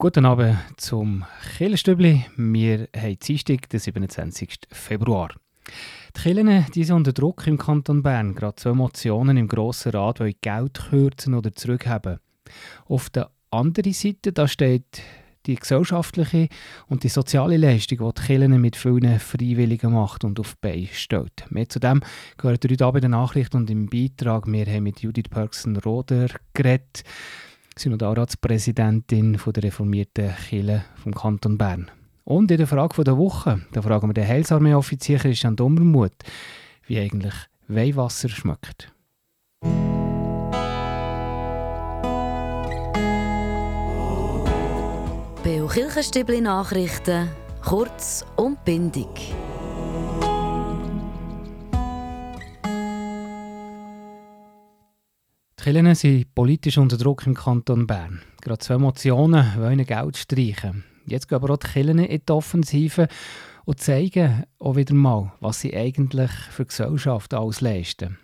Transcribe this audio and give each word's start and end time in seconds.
Guten 0.00 0.24
Abend 0.24 0.56
zum 0.78 1.26
Killenstübli. 1.58 2.24
Wir 2.34 2.88
haben 2.96 3.18
Dienstag, 3.18 3.68
den 3.68 3.80
27. 3.80 4.60
Februar. 4.72 5.28
Die 6.16 6.22
Kirchen 6.22 6.64
die 6.74 6.84
sind 6.84 6.96
unter 6.96 7.12
Druck 7.12 7.46
im 7.46 7.58
Kanton 7.58 8.02
Bern. 8.02 8.34
Gerade 8.34 8.56
zwei 8.56 8.72
Motionen 8.72 9.36
im 9.36 9.46
Grossen 9.46 9.92
Rat 9.92 10.20
wollen 10.20 10.32
Geld 10.40 10.80
kürzen 10.88 11.34
oder 11.34 11.52
zurückhaben. 11.52 12.18
Auf 12.86 13.10
der 13.10 13.30
anderen 13.50 13.92
Seite 13.92 14.32
da 14.32 14.48
steht 14.48 15.02
die 15.44 15.56
gesellschaftliche 15.56 16.48
und 16.88 17.04
die 17.04 17.10
soziale 17.10 17.58
Leistung, 17.58 17.98
die 17.98 18.20
die 18.22 18.26
Kirchen 18.26 18.58
mit 18.58 18.76
vielen 18.76 19.20
Freiwilligen 19.20 19.92
macht 19.92 20.24
und 20.24 20.40
auf 20.40 20.54
die 20.54 20.66
Beine 20.66 20.88
stellt. 20.94 21.44
Mehr 21.50 21.68
zu 21.68 21.78
dem 21.78 22.00
gehört 22.38 22.64
heute 22.64 22.86
Abend 22.86 23.04
in 23.04 23.10
der 23.10 23.20
Nachricht 23.20 23.54
und 23.54 23.68
im 23.68 23.90
Beitrag. 23.90 24.50
Wir 24.50 24.64
haben 24.64 24.84
mit 24.84 25.00
Judith 25.00 25.28
Perksen-Roder 25.28 26.28
geredet. 26.54 27.04
Synodalratspräsidentin 27.76 29.38
der 29.46 29.62
reformierten 29.62 30.34
Kirche 30.48 30.84
vom 31.02 31.14
Kanton 31.14 31.58
Bern. 31.58 31.90
Und 32.24 32.50
in 32.50 32.58
der 32.58 32.66
Frage 32.66 33.02
der 33.02 33.16
Woche, 33.16 33.60
da 33.72 33.82
fragen 33.82 34.08
wir 34.08 34.14
den 34.14 34.28
Heilsarmee-Offizier 34.28 35.18
Christian 35.18 35.56
Dummermuth, 35.56 36.12
wie 36.86 36.98
eigentlich 36.98 37.34
Weihwasser 37.68 38.28
schmeckt. 38.28 38.92
Beo 45.42 45.66
Kirchenstübli 45.66 46.40
Nachrichten, 46.40 47.28
kurz 47.64 48.24
und 48.36 48.62
bindig. 48.64 49.08
Kirchen 55.72 55.94
sind 55.94 56.34
politisch 56.34 56.78
unter 56.78 56.96
Druck 56.96 57.24
im 57.28 57.34
Kanton 57.34 57.86
Bern. 57.86 58.20
Gerade 58.40 58.58
zwei 58.58 58.76
Motionen 58.76 59.54
wollen 59.56 59.86
Geld 59.86 60.16
streichen. 60.16 60.82
Jetzt 61.06 61.28
gehen 61.28 61.36
aber 61.36 61.54
auch 61.54 61.58
die 61.58 61.68
Kirchen 61.68 62.00
in 62.00 62.22
die 62.28 62.32
Offensive 62.32 63.06
und 63.66 63.78
zeigen 63.78 64.42
auch 64.58 64.74
wieder 64.74 64.94
mal, 64.94 65.32
was 65.38 65.60
sie 65.60 65.76
eigentlich 65.76 66.32
für 66.50 66.64
die 66.64 66.70
Gesellschaft 66.70 67.34
alles 67.34 67.60
leisten. 67.60 68.18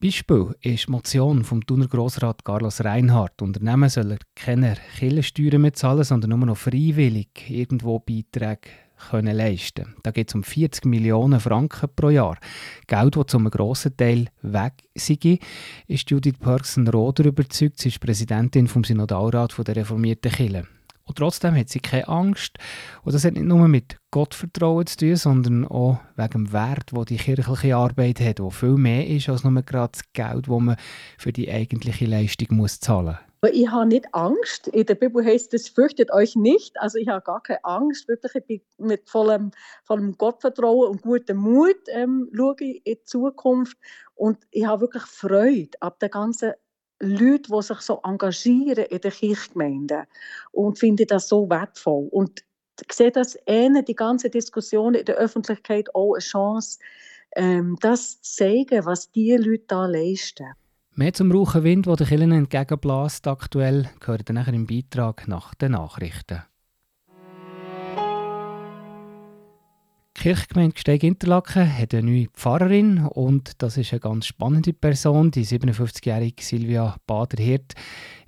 Beispiel 0.00 0.56
ist 0.60 0.88
die 0.88 0.90
Motion 0.90 1.44
vom 1.44 1.64
Thuner 1.64 1.86
Grossrat 1.86 2.44
Carlos 2.44 2.82
Reinhardt. 2.84 3.40
Unternehmen 3.40 3.88
sollen 3.88 4.18
keine 4.34 4.76
Kirchensteuern 4.98 5.62
mehr 5.62 5.72
zahlen, 5.72 6.02
sondern 6.02 6.30
nur 6.30 6.46
noch 6.46 6.56
freiwillig 6.56 7.28
irgendwo 7.48 8.00
Beiträge 8.00 8.70
können 9.10 9.36
leisten 9.36 9.94
Da 10.02 10.10
geht 10.10 10.28
es 10.28 10.34
um 10.34 10.42
40 10.42 10.84
Millionen 10.86 11.40
Franken 11.40 11.88
pro 11.94 12.10
Jahr. 12.10 12.38
Geld, 12.86 13.16
das 13.16 13.26
zum 13.26 13.50
grossen 13.50 13.96
Teil 13.96 14.28
weg 14.42 14.74
sei, 14.94 15.38
ist 15.86 16.10
Judith 16.10 16.38
Perksen-Roder 16.38 17.24
überzeugt. 17.24 17.78
Sie 17.78 17.88
ist 17.88 18.00
Präsidentin 18.00 18.68
vom 18.68 18.84
Synodalrat 18.84 19.54
der 19.66 19.76
reformierten 19.76 20.32
Kirche. 20.32 20.66
Und 21.04 21.18
trotzdem 21.18 21.56
hat 21.56 21.68
sie 21.68 21.80
keine 21.80 22.08
Angst. 22.08 22.58
Und 23.02 23.14
das 23.14 23.24
hat 23.24 23.34
nicht 23.34 23.44
nur 23.44 23.66
mit 23.68 23.96
Gottvertrauen 24.10 24.86
zu 24.86 24.98
tun, 24.98 25.16
sondern 25.16 25.66
auch 25.66 25.98
wegen 26.16 26.44
dem 26.44 26.52
Wert, 26.52 26.92
wo 26.92 27.04
die 27.04 27.16
kirchliche 27.16 27.76
Arbeit 27.76 28.20
hat, 28.20 28.40
wo 28.40 28.50
viel 28.50 28.76
mehr 28.76 29.06
ist 29.06 29.28
als 29.28 29.44
nur 29.44 29.62
gerade 29.62 29.92
das 29.92 30.12
Geld, 30.12 30.48
das 30.48 30.60
man 30.60 30.76
für 31.18 31.32
die 31.32 31.50
eigentliche 31.50 32.06
Leistung 32.06 32.56
muss 32.56 32.80
zahlen 32.80 33.16
muss. 33.16 33.31
Aber 33.44 33.52
ich 33.52 33.68
habe 33.68 33.86
nicht 33.86 34.06
Angst. 34.12 34.68
In 34.68 34.86
der 34.86 34.94
Bibel 34.94 35.24
heißt 35.24 35.52
es, 35.54 35.68
fürchtet 35.68 36.12
euch 36.12 36.36
nicht. 36.36 36.80
Also 36.80 36.96
ich 36.98 37.08
habe 37.08 37.24
gar 37.24 37.42
keine 37.42 37.64
Angst. 37.64 38.06
Wirklich, 38.06 38.44
ich 38.46 38.62
bin 38.76 38.86
mit 38.86 39.10
vollem, 39.10 39.50
vollem 39.82 40.16
Gottvertrauen 40.16 40.88
und 40.90 41.02
gutem 41.02 41.38
Mut 41.38 41.76
ähm, 41.88 42.30
schaue 42.32 42.54
ich 42.60 42.86
in 42.86 42.94
die 42.94 43.02
Zukunft. 43.02 43.76
Und 44.14 44.38
ich 44.52 44.64
habe 44.64 44.82
wirklich 44.82 45.02
Freude 45.02 45.70
ab 45.80 45.98
der 45.98 46.08
ganzen 46.08 46.52
Leute, 47.00 47.50
die 47.50 47.62
sich 47.62 47.80
so 47.80 48.00
engagieren 48.04 48.84
in 48.84 49.00
der 49.00 49.10
Kirchgemeinde 49.10 50.04
und 50.52 50.78
finde 50.78 51.04
das 51.04 51.26
so 51.26 51.50
wertvoll. 51.50 52.06
Und 52.12 52.44
ich 52.80 52.92
sehe 52.92 53.10
das 53.10 53.36
eine, 53.48 53.82
die 53.82 53.96
ganze 53.96 54.30
Diskussion 54.30 54.94
in 54.94 55.04
der 55.04 55.16
Öffentlichkeit 55.16 55.92
auch 55.96 56.12
eine 56.14 56.20
Chance, 56.20 56.78
ähm, 57.34 57.76
das 57.80 58.22
zu 58.22 58.36
zeigen, 58.36 58.86
was 58.86 59.10
diese 59.10 59.38
Leute 59.38 59.64
da 59.66 59.86
leisten. 59.86 60.54
Mehr 60.94 61.14
zum 61.14 61.32
rauchen 61.32 61.64
Wind, 61.64 61.86
der 61.86 61.96
den 61.96 62.06
Kirchen 62.06 62.32
entgegenbläst 62.32 63.26
aktuell, 63.26 63.88
gehört 63.98 64.28
dann 64.28 64.34
nachher 64.34 64.52
im 64.52 64.66
Beitrag 64.66 65.26
nach 65.26 65.54
den 65.54 65.72
Nachrichten. 65.72 66.42
Die 70.14 70.20
Kirchgemeinde 70.20 70.74
Gsteig 70.74 71.02
Interlaken 71.02 71.78
hat 71.78 71.94
eine 71.94 72.02
neue 72.02 72.28
Pfarrerin 72.28 73.06
und 73.06 73.62
das 73.62 73.78
ist 73.78 73.92
eine 73.92 74.00
ganz 74.00 74.26
spannende 74.26 74.74
Person. 74.74 75.30
Die 75.30 75.46
57-jährige 75.46 76.42
Silvia 76.42 76.96
Bader-Hirt 77.06 77.72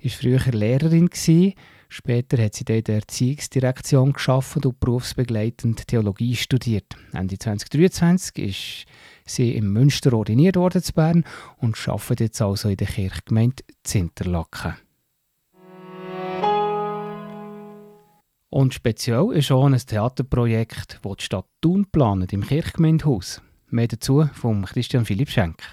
war 0.01 0.11
früher 0.11 0.39
Lehrerin. 0.51 1.07
Gewesen. 1.07 1.53
Später 1.97 2.43
hat 2.43 2.55
sie 2.55 2.65
in 2.67 2.83
der 2.83 2.95
Erziehungsdirektion 2.95 4.11
geschafft 4.11 4.65
und 4.65 4.81
berufsbegleitend 4.81 5.87
Theologie 5.87 6.35
studiert. 6.35 6.97
Ende 7.13 7.37
2023 7.37 8.37
ist 8.37 8.85
sie 9.25 9.55
im 9.55 9.71
Münster 9.71 10.11
ordiniert 10.11 10.57
worden 10.57 10.83
zu 10.83 10.91
Bern 10.91 11.23
und 11.55 11.77
arbeitet 11.87 12.19
jetzt 12.19 12.41
also 12.41 12.67
in 12.67 12.75
der 12.75 12.87
Kirchgemeinde 12.87 13.63
Zinterlaken. 13.83 14.73
Und 18.49 18.73
speziell 18.73 19.31
ist 19.31 19.53
auch 19.53 19.65
ein 19.65 19.77
Theaterprojekt, 19.77 20.99
das 21.01 21.15
die 21.15 21.23
Stadt 21.23 21.47
Thun 21.61 21.85
plant, 21.89 22.33
im 22.33 22.45
Kirchgemeindehaus. 22.45 23.41
Mehr 23.69 23.87
dazu 23.87 24.27
von 24.33 24.65
Christian 24.65 25.05
Philipp 25.05 25.29
Schenk. 25.29 25.63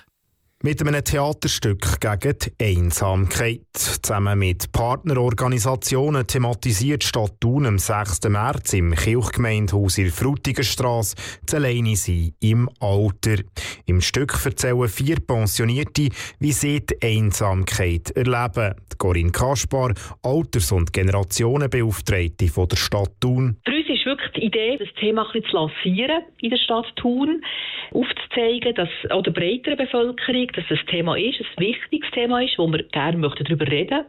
Mit 0.65 0.81
einem 0.81 1.03
Theaterstück 1.03 2.01
gegen 2.01 2.39
die 2.39 2.65
Einsamkeit. 2.65 3.63
Zusammen 3.73 4.39
mit 4.39 4.71
Partnerorganisationen 4.71 6.25
thematisiert 6.25 7.03
Stadt 7.03 7.41
Thun 7.41 7.67
am 7.67 7.81
6. 7.81 8.29
März 8.29 8.73
im 8.75 8.95
Kirchgemeindehaus 8.95 9.99
in 9.99 10.13
Frutigenstrasse 10.13 11.17
das 11.45 11.57
Alleine 11.57 11.97
sein 11.97 12.35
im 12.39 12.71
Alter. 12.79 13.43
Im 13.87 14.01
Stück 14.01 14.39
erzählen 14.45 14.89
vier 14.89 15.17
Pensionierte, 15.17 16.11
wie 16.39 16.53
sie 16.53 16.87
die 16.87 16.97
Einsamkeit 17.03 18.13
erleben. 18.13 18.77
Corinne 18.99 19.33
Kaspar, 19.33 19.93
Alters- 20.23 20.71
und 20.71 20.93
Generationenbeauftragte 20.93 22.47
von 22.47 22.69
der 22.69 22.77
Stadt 22.77 23.11
Thun. 23.19 23.57
Für 23.65 23.73
uns 23.73 23.89
ist 23.89 24.02
wirklich 24.07 24.31
die 24.33 24.45
Idee, 24.45 24.77
das 24.79 24.93
Thema 24.95 25.23
ein 25.23 25.33
bisschen 25.33 25.51
zu 25.51 25.57
lancieren 25.57 26.23
in 26.41 26.51
der 26.51 26.57
Stadt 26.57 26.87
Thun, 26.97 27.45
aufzuzeigen, 27.93 28.75
dass 28.75 28.89
auch 29.11 29.23
der 29.23 29.33
breiteren 29.33 29.77
Bevölkerung 29.77 30.47
dass 30.55 30.65
das 30.69 30.85
Thema 30.87 31.17
ist, 31.17 31.41
ein 31.41 31.47
wichtiges 31.59 32.11
Thema 32.13 32.43
ist, 32.43 32.59
wo 32.59 32.67
wir 32.69 32.83
gerne 32.85 33.21
darüber 33.21 33.67
reden 33.67 34.05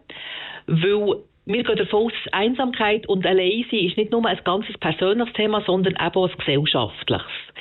möchten. 0.68 0.84
Weil 0.84 1.24
wir 1.46 1.64
gehen 1.64 1.76
davon 1.76 2.06
aus, 2.06 2.14
Einsamkeit 2.32 3.08
und 3.08 3.26
Alleinsein 3.26 3.80
ist 3.80 3.98
nicht 3.98 4.12
nur 4.12 4.26
ein 4.26 4.40
ganzes 4.46 4.78
persönliches 4.78 5.34
Thema, 5.34 5.62
sondern 5.66 5.98
auch 5.98 6.30
ein 6.30 6.38
gesellschaftliches. 6.38 7.53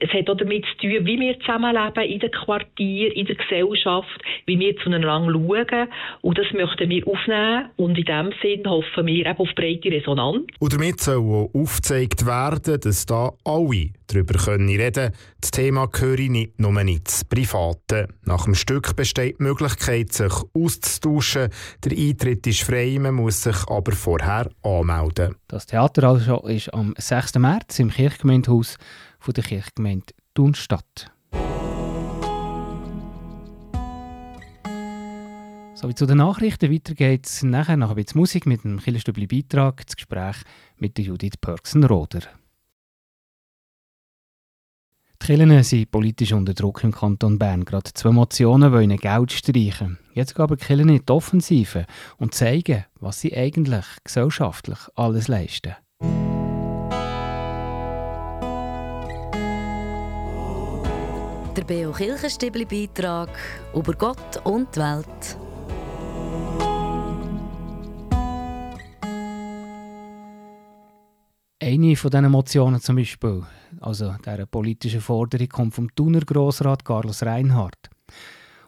Es 0.00 0.10
hat 0.10 0.28
auch 0.30 0.36
damit 0.36 0.64
zu 0.64 0.76
tun, 0.78 1.06
wie 1.06 1.20
wir 1.20 1.38
zusammenleben 1.40 2.04
in 2.04 2.20
den 2.20 2.30
Quartieren, 2.30 3.12
in 3.12 3.26
der 3.26 3.36
Gesellschaft, 3.36 4.22
wie 4.46 4.58
wir 4.58 4.76
zueinander 4.78 5.08
schauen. 5.08 5.88
Und 6.22 6.38
das 6.38 6.46
möchten 6.52 6.88
wir 6.88 7.06
aufnehmen. 7.06 7.70
Und 7.76 7.98
in 7.98 8.04
diesem 8.04 8.32
Sinn 8.40 8.66
hoffen 8.66 9.06
wir 9.06 9.26
eben 9.26 9.38
auf 9.38 9.48
breite 9.54 9.90
Resonanz. 9.90 10.46
Und 10.58 10.72
damit 10.72 11.00
soll 11.00 11.18
auch 11.18 11.50
aufgezeigt 11.54 12.24
werden, 12.26 12.80
dass 12.80 13.06
da 13.06 13.32
alle 13.44 13.90
darüber 14.12 14.38
können 14.38 14.68
reden 14.68 15.12
Das 15.40 15.50
Thema 15.50 15.86
gehöre 15.86 16.28
nicht 16.28 16.58
nur 16.58 16.78
ins 16.80 17.24
Private. 17.24 18.08
Nach 18.24 18.44
dem 18.44 18.54
Stück 18.54 18.94
besteht 18.96 19.38
die 19.38 19.42
Möglichkeit, 19.42 20.12
sich 20.12 20.32
auszutauschen. 20.54 21.48
Der 21.84 21.96
Eintritt 21.96 22.46
ist 22.46 22.62
frei, 22.62 22.98
man 23.00 23.14
muss 23.14 23.42
sich 23.42 23.56
aber 23.68 23.92
vorher 23.92 24.50
anmelden. 24.62 25.34
Das 25.48 25.66
Theater 25.66 26.04
also 26.04 26.40
ist 26.46 26.72
am 26.72 26.94
6. 26.96 27.36
März 27.36 27.78
im 27.78 27.90
Kirchgemeindehaus 27.90 28.78
von 29.22 29.34
der 29.34 29.44
Kirchgemeinde 29.44 30.14
Thunstadt. 30.34 31.12
So 35.74 35.88
wie 35.88 35.94
zu 35.94 36.06
den 36.06 36.18
Nachrichten. 36.18 36.72
Weiter 36.72 36.94
geht 36.94 37.26
es 37.26 37.42
nachher 37.42 37.76
nach 37.76 37.90
ein 37.90 37.96
bisschen 37.96 38.20
Musik 38.20 38.46
mit 38.46 38.64
einem 38.64 38.80
Killerstübli 38.80 39.26
Beitrag, 39.26 39.84
das 39.86 39.96
Gespräch 39.96 40.36
mit 40.76 40.98
Judith 40.98 41.38
Pörksen-Roder. 41.40 42.20
Die 45.20 45.26
Kirchen 45.26 45.62
sind 45.62 45.90
politisch 45.92 46.32
unter 46.32 46.54
Druck 46.54 46.82
im 46.82 46.90
Kanton 46.90 47.38
Bern. 47.38 47.64
Gerade 47.64 47.92
zwei 47.94 48.10
Motionen 48.10 48.72
wollen 48.72 48.96
Geld 48.96 49.32
streichen. 49.32 49.98
Jetzt 50.14 50.34
gehen 50.34 50.42
aber 50.42 50.56
die 50.56 50.64
Kirchen 50.64 50.88
in 50.88 51.04
die 51.04 51.12
Offensive 51.12 51.86
und 52.16 52.34
zeigen, 52.34 52.84
was 52.98 53.20
sie 53.20 53.36
eigentlich 53.36 53.84
gesellschaftlich 54.02 54.78
alles 54.96 55.28
leisten. 55.28 55.76
Der 61.56 61.64
Beo 61.64 61.92
Kirchenstibli 61.92 62.64
Beitrag 62.64 63.28
über 63.74 63.92
Gott 63.92 64.40
und 64.44 64.74
die 64.74 64.80
Welt. 64.80 65.36
Eine 71.62 71.96
von 71.96 72.10
diesen 72.10 72.30
Motionen 72.30 72.80
zum 72.80 72.96
Beispiel, 72.96 73.42
also 73.82 74.14
dieser 74.24 74.46
politischen 74.46 75.02
Forderung, 75.02 75.48
kommt 75.50 75.74
vom 75.74 75.94
Thuner 75.94 76.20
Grossrat 76.20 76.86
Carlos 76.86 77.22
Reinhardt. 77.22 77.90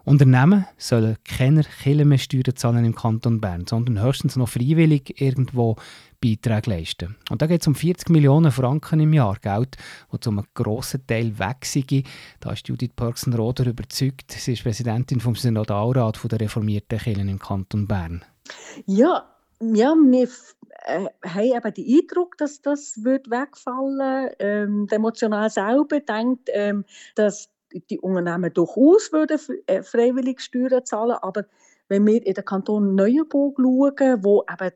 Unternehmen 0.05 0.67
sollen 0.77 1.17
keine 1.25 1.65
Kilometersteuern 1.65 2.55
zahlen 2.55 2.85
im 2.85 2.95
Kanton 2.95 3.41
Bern, 3.41 3.67
sondern 3.67 4.03
höchstens 4.03 4.37
noch 4.37 4.51
freiwillig 4.51 5.19
irgendwo 5.23 5.77
Beiträge 6.25 6.71
leisten. 6.71 7.17
Und 7.31 7.43
da 7.43 7.47
geht 7.47 7.61
es 7.61 7.67
um 7.67 7.75
40 7.75 8.09
Millionen 8.09 8.51
Franken 8.51 9.01
im 9.01 9.13
Jahr, 9.13 9.37
Geld, 9.41 9.77
das 10.11 10.21
zu 10.21 10.31
einem 10.31 10.45
grossen 10.55 11.07
Teil 11.07 11.39
weg 11.39 11.65
sei. 11.65 12.03
Da 12.41 12.53
ist 12.53 12.67
Judith 12.67 12.93
Pörksen-Roder 12.97 13.67
überzeugt. 13.67 14.33
Sie 14.33 14.55
ist 14.55 14.63
Präsidentin 14.63 15.21
vom 15.21 15.35
Synodalrat 15.35 16.19
der 16.31 16.41
reformierten 16.41 16.99
Kirchen 16.99 17.29
im 17.29 17.39
Kanton 17.39 17.87
Bern. 17.87 18.25
Ja, 18.87 19.29
ja, 19.61 19.95
wir 19.95 20.29
äh, 20.87 21.07
haben 21.27 21.45
eben 21.45 21.75
den 21.75 22.01
Eindruck, 22.01 22.39
dass 22.39 22.63
das 22.63 23.05
wird 23.05 23.31
wegfallen 23.31 24.31
ähm, 24.39 24.87
Der 24.87 24.97
Emotional 24.97 25.51
selber 25.51 26.01
denkt, 26.01 26.49
ähm, 26.53 26.85
dass 27.15 27.51
die 27.91 27.99
Unternehmen 28.01 28.53
durchaus 28.53 29.13
würden 29.13 29.39
äh, 29.67 29.83
freiwillig 29.83 30.41
Steuern 30.41 30.85
zahlen 30.85 31.17
aber 31.21 31.45
wenn 31.89 32.07
wir 32.07 32.25
in 32.25 32.35
den 32.35 32.45
Kanton 32.45 32.95
Neuenburg 32.95 33.57
schauen, 33.59 34.25
wo 34.25 34.43
eben 34.51 34.71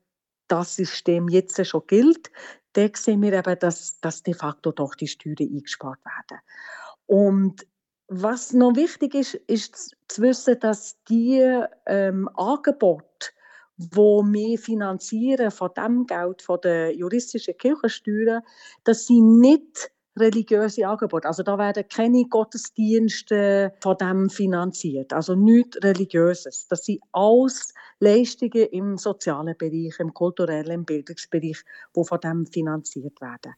das 0.49 0.77
System 0.77 1.29
jetzt 1.29 1.65
schon 1.67 1.87
gilt, 1.87 2.31
dann 2.73 2.91
sehen 2.95 3.23
wir 3.23 3.33
eben, 3.33 3.59
dass, 3.59 4.01
dass 4.01 4.23
de 4.23 4.35
facto 4.35 4.73
doch 4.73 4.95
die 4.95 5.09
Steuern 5.09 5.37
eingespart 5.41 6.01
werden. 6.05 6.41
Und 7.07 7.67
was 8.09 8.53
noch 8.53 8.75
wichtig 8.75 9.15
ist, 9.15 9.35
ist 9.35 9.97
zu 10.09 10.23
wissen, 10.23 10.59
dass 10.61 11.03
die 11.05 11.41
ähm, 11.87 12.29
Angebote, 12.35 13.31
wo 13.77 14.23
wir 14.25 14.59
finanzieren 14.59 15.51
von 15.51 15.71
dem 15.77 16.07
Geld 16.07 16.43
von 16.43 16.61
der 16.63 16.95
juristischen 16.95 17.57
Kirchensteuern, 17.57 18.43
dass 18.85 19.07
sie 19.07 19.21
nicht 19.21 19.91
religiöse 20.19 20.87
Angebote. 20.87 21.29
Also 21.29 21.43
da 21.43 21.59
werden 21.59 21.85
keine 21.89 22.25
Gottesdienste 22.25 23.73
von 23.81 23.97
dem 23.97 24.31
finanziert, 24.31 25.13
also 25.13 25.35
nichts 25.35 25.79
Religiöses. 25.83 26.67
Das 26.69 26.85
sind 26.85 27.01
alles 27.13 27.75
Leistungen 28.01 28.67
im 28.71 28.97
sozialen 28.97 29.57
Bereich, 29.57 29.99
im 29.99 30.15
kulturellen, 30.15 30.71
im 30.71 30.85
Bildungsbereich, 30.85 31.63
die 31.97 32.05
von 32.05 32.21
dem 32.21 32.47
finanziert 32.47 33.21
werden. 33.21 33.55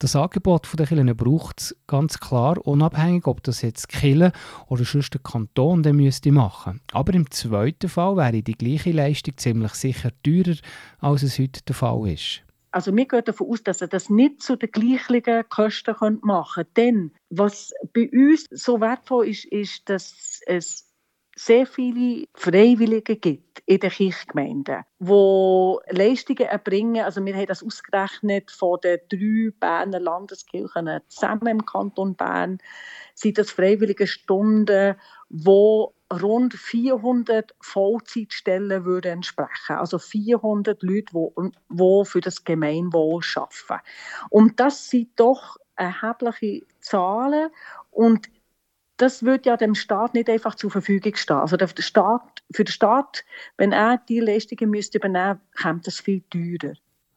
Das 0.00 0.16
Angebot 0.16 0.68
der 0.78 0.86
Kirchen 0.86 1.16
braucht 1.16 1.60
es 1.60 1.76
ganz 1.86 2.18
klar, 2.18 2.58
unabhängig, 2.66 3.26
ob 3.26 3.42
das 3.42 3.62
jetzt 3.62 3.88
Kirche 3.88 4.32
oder 4.68 4.84
sonst 4.84 5.14
der 5.14 5.20
Kanton 5.22 5.82
dann 5.82 5.96
müsste 5.96 6.32
machen. 6.32 6.80
Aber 6.92 7.14
im 7.14 7.30
zweiten 7.30 7.88
Fall 7.88 8.16
wäre 8.16 8.42
die 8.42 8.52
gleiche 8.52 8.90
Leistung 8.90 9.36
ziemlich 9.36 9.72
sicher 9.74 10.10
teurer, 10.22 10.56
als 10.98 11.22
es 11.22 11.38
heute 11.38 11.62
der 11.62 11.74
Fall 11.74 12.08
ist. 12.08 12.42
Also 12.74 12.96
wir 12.96 13.06
gehen 13.06 13.22
davon 13.24 13.50
aus, 13.50 13.62
dass 13.62 13.82
er 13.82 13.86
das 13.86 14.10
nicht 14.10 14.42
zu 14.42 14.56
den 14.56 14.72
gleichen 14.72 15.48
Kosten 15.48 16.18
machen 16.22 16.64
könnte. 16.64 16.72
Denn 16.76 17.12
was 17.30 17.72
bei 17.92 18.10
uns 18.10 18.46
so 18.50 18.80
wertvoll 18.80 19.28
ist, 19.28 19.44
ist, 19.44 19.88
dass 19.88 20.40
es 20.46 20.92
sehr 21.36 21.66
viele 21.66 22.26
Freiwillige 22.34 23.14
gibt 23.14 23.62
in 23.66 23.78
den 23.78 23.90
Kirchgemeinden, 23.90 24.82
die 24.98 25.76
Leistungen 25.90 26.48
erbringen. 26.48 27.04
Also 27.04 27.24
wir 27.24 27.36
haben 27.36 27.46
das 27.46 27.62
ausgerechnet 27.62 28.50
von 28.50 28.80
den 28.82 28.98
drei 29.08 29.52
Berner 29.60 30.00
Landeskirchen 30.00 31.00
zusammen 31.06 31.46
im 31.46 31.66
Kanton 31.66 32.16
Bern, 32.16 32.58
sind 33.14 33.38
das 33.38 33.52
freiwillige 33.52 34.08
Stunden, 34.08 34.96
wo 35.28 35.94
rund 36.12 36.54
400 36.54 37.54
Vollzeitstellen 37.60 38.84
würden 38.84 39.12
entsprechen. 39.12 39.76
Also 39.76 39.98
400 39.98 40.82
Leute, 40.82 41.12
die, 41.12 41.50
die 41.70 42.04
für 42.04 42.20
das 42.20 42.44
Gemeinwohl 42.44 43.22
arbeiten. 43.36 43.84
Und 44.30 44.60
das 44.60 44.90
sind 44.90 45.08
doch 45.16 45.56
erhebliche 45.76 46.62
Zahlen. 46.80 47.48
Und 47.90 48.28
das 48.96 49.24
wird 49.24 49.46
ja 49.46 49.56
dem 49.56 49.74
Staat 49.74 50.14
nicht 50.14 50.30
einfach 50.30 50.54
zur 50.54 50.70
Verfügung 50.70 51.16
stehen. 51.16 51.36
Also 51.36 51.56
der 51.56 51.68
Staat, 51.78 52.42
für 52.52 52.64
den 52.64 52.72
Staat, 52.72 53.24
wenn 53.56 53.72
er 53.72 53.98
die 54.08 54.20
Leistungen 54.20 54.70
müsste 54.70 54.98
übernehmen 54.98 55.40
müsste, 55.52 55.62
kommt 55.62 55.86
das 55.86 56.00
viel 56.00 56.22
teurer. 56.30 56.74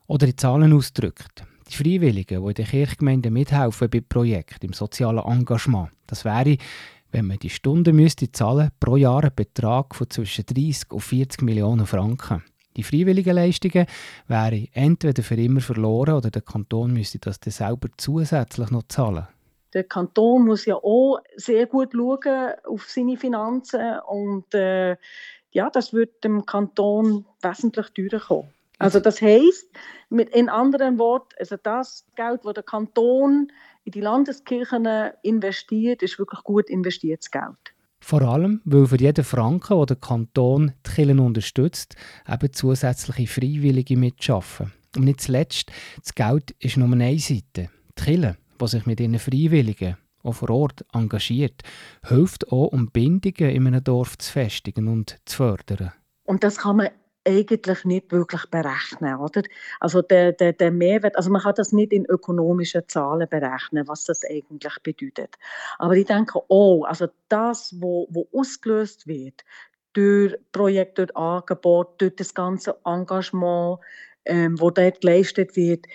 Oder 0.08 0.28
in 0.28 0.38
Zahlen 0.38 0.74
ausgedrückt. 0.74 1.44
Die 1.70 1.76
Freiwilligen, 1.76 2.42
die 2.42 2.48
in 2.48 2.54
den 2.54 2.66
Kirchgemeinden 2.66 3.34
mithelfen 3.34 3.90
bei 3.90 4.00
Projekten 4.00 4.68
im 4.68 4.74
sozialen 4.74 5.24
Engagement, 5.26 5.90
das 6.08 6.24
wäre, 6.24 6.58
wenn 7.12 7.28
man 7.28 7.40
die 7.40 7.50
Stunden 7.50 7.96
müsste 7.96 8.32
zahlen, 8.32 8.70
pro 8.80 8.96
Jahr 8.96 9.24
einen 9.24 9.36
Betrag 9.36 9.96
von 9.96 10.10
zwischen 10.10 10.46
30 10.46 10.92
und 10.92 11.02
40 11.02 11.42
Millionen 11.42 11.86
Franken. 11.86 12.44
Die 12.76 12.84
freiwilligen 12.84 13.36
Leistungen 13.36 13.88
wären 14.28 14.68
entweder 14.74 15.24
für 15.24 15.36
immer 15.36 15.62
verloren 15.62 16.16
oder 16.16 16.30
der 16.30 16.44
Kanton 16.44 16.94
müsste 16.94 17.18
das 17.18 17.40
dann 17.40 17.52
selber 17.52 17.90
zusätzlich 17.98 18.70
noch 18.70 18.88
zahlen. 18.88 19.28
Der 19.74 19.84
Kanton 19.84 20.46
muss 20.46 20.66
ja 20.66 20.76
auch 20.76 21.20
sehr 21.36 21.66
gut 21.66 21.94
schauen 21.94 22.54
auf 22.66 22.90
seine 22.90 23.18
Finanzen 23.18 24.00
und 24.08 24.54
äh, 24.54 24.96
ja, 25.52 25.70
das 25.72 25.92
wird 25.92 26.24
dem 26.24 26.46
Kanton 26.46 27.26
wesentlich 27.42 27.88
teurer 27.90 28.24
kommen. 28.24 28.50
Also 28.78 29.00
das 29.00 29.22
heißt, 29.22 29.70
mit 30.10 30.30
in 30.30 30.50
anderen 30.50 31.00
Worten, 31.00 31.36
also 31.40 31.58
das 31.62 32.06
Geld, 32.16 32.42
das 32.44 32.54
der 32.54 32.64
Kanton 32.64 33.52
in 33.84 33.92
die 33.92 34.02
Landeskirchen 34.02 34.88
investiert, 35.24 36.04
ist 36.04 36.20
wirklich 36.20 36.44
gut 36.44 36.70
investiertes 36.70 37.32
Geld. 37.32 37.74
Vor 38.00 38.22
allem, 38.22 38.62
weil 38.66 38.86
für 38.86 39.00
jeden 39.00 39.24
Franken, 39.24 39.78
den 39.78 39.86
der 39.88 39.96
Kanton 39.98 40.74
die 40.86 40.92
Kirchen 40.92 41.20
unterstützt, 41.20 41.96
eben 42.32 42.54
zusätzliche 42.54 43.28
Freiwillige 43.28 43.98
mitschaffen. 43.98 44.72
Und 44.96 45.06
nicht 45.06 45.22
zuletzt, 45.22 45.72
das 46.02 46.14
Geld 46.14 46.52
ist 46.60 46.78
nur 46.78 46.92
eine 46.92 47.18
Seite. 47.20 47.70
Die 47.98 48.04
Kirche 48.04 48.38
der 48.60 48.68
sich 48.68 48.86
mit 48.86 49.00
ihren 49.00 49.20
Freiwilligen 49.20 49.98
auch 50.24 50.34
vor 50.34 50.50
Ort 50.50 50.86
engagiert, 50.94 51.64
hilft 52.06 52.52
auch, 52.52 52.68
um 52.68 52.90
Bindungen 52.92 53.50
in 53.50 53.68
einem 53.68 53.84
Dorf 53.84 54.18
zu 54.18 54.32
festigen 54.32 54.88
und 54.88 55.18
zu 55.26 55.38
fördern. 55.38 55.94
Und 56.26 56.44
das 56.44 56.58
kann 56.58 56.78
man 56.78 56.90
eigentlich 57.28 57.84
nicht 57.84 58.12
wirklich 58.12 58.46
berechnen, 58.50 59.16
oder? 59.18 59.44
Also 59.80 60.02
der, 60.02 60.32
der, 60.32 60.54
der 60.54 60.72
Mehrwert, 60.72 61.16
also 61.18 61.30
man 61.30 61.42
kann 61.42 61.56
das 61.56 61.74
nicht 61.74 61.92
in 61.92 62.06
ökonomischen 62.06 62.88
Zahlen 62.88 63.28
berechnen, 63.30 63.88
was 63.88 64.06
das 64.06 64.24
eigentlich 64.24 64.80
bedeutet. 64.82 65.36
Aber 65.78 65.96
ich 65.96 66.06
denke, 66.06 66.40
oh, 66.48 66.84
also 66.86 67.08
das, 67.28 67.76
wo, 67.80 68.08
wo 68.10 68.28
ausgelöst 68.34 69.08
wird 69.08 69.44
durch 69.94 70.36
Projekte, 70.52 71.08
durch 71.08 71.18
Angebot, 71.18 72.00
durch 72.00 72.16
das 72.16 72.34
ganze 72.34 72.78
Engagement, 72.86 73.80
ähm, 74.26 74.60
wo 74.60 74.70
dort 74.70 75.02
geleistet 75.02 75.56
wird, 75.56 75.86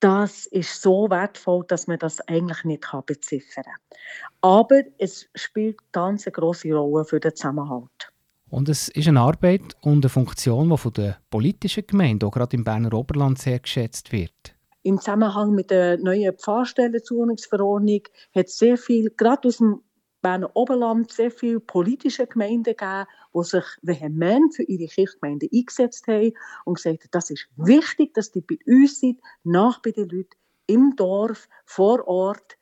das 0.00 0.46
ist 0.46 0.82
so 0.82 1.08
wertvoll, 1.08 1.64
dass 1.68 1.86
man 1.86 1.98
das 1.98 2.20
eigentlich 2.28 2.64
nicht 2.64 2.86
beziffern 3.06 3.64
kann. 3.64 3.98
Aber 4.42 4.82
es 4.98 5.28
spielt 5.34 5.78
ganz 5.92 6.26
eine 6.26 6.32
große 6.32 6.72
Rolle 6.72 7.04
für 7.04 7.18
den 7.18 7.34
Zusammenhalt. 7.34 8.12
Und 8.50 8.68
es 8.68 8.88
ist 8.88 9.08
eine 9.08 9.20
Arbeit 9.20 9.76
und 9.80 10.04
eine 10.04 10.08
Funktion, 10.08 10.70
die 10.70 10.78
von 10.78 10.92
der 10.92 11.18
politischen 11.30 11.86
Gemeinde, 11.86 12.26
auch 12.26 12.30
gerade 12.30 12.56
im 12.56 12.64
Berner 12.64 12.92
Oberland, 12.94 13.38
sehr 13.38 13.58
geschätzt 13.58 14.12
wird. 14.12 14.54
Im 14.82 14.98
Zusammenhang 14.98 15.52
mit 15.52 15.70
der 15.70 15.98
neuen 15.98 16.36
Pfarrstellenzuordnungsverordnung 16.38 18.02
hat 18.34 18.46
es 18.46 18.58
sehr 18.58 18.76
viel, 18.76 19.10
gerade 19.16 19.48
aus 19.48 19.56
dem 19.56 19.80
Berner 20.22 20.50
Oberland 20.54 21.12
sehr 21.12 21.30
viele 21.30 21.60
politische 21.60 22.26
Gemeinden 22.26 22.74
gegeben, 22.76 23.06
die 23.34 23.44
sich 23.44 23.64
vehement 23.82 24.54
für 24.54 24.62
ihre 24.62 24.86
Kirchgemeinden 24.86 25.48
eingesetzt 25.52 26.06
haben 26.06 26.32
und 26.64 26.74
gesagt 26.74 27.02
haben, 27.02 27.10
das 27.10 27.30
ist 27.30 27.48
wichtig, 27.56 28.14
dass 28.14 28.32
die 28.32 28.40
bei 28.40 28.58
uns 28.66 29.00
sind, 29.00 29.20
nach 29.44 29.82
bei 29.82 29.90
den 29.90 30.08
Leuten 30.08 30.36
im 30.66 30.96
Dorf, 30.96 31.48
vor 31.64 32.06
Ort. 32.08 32.58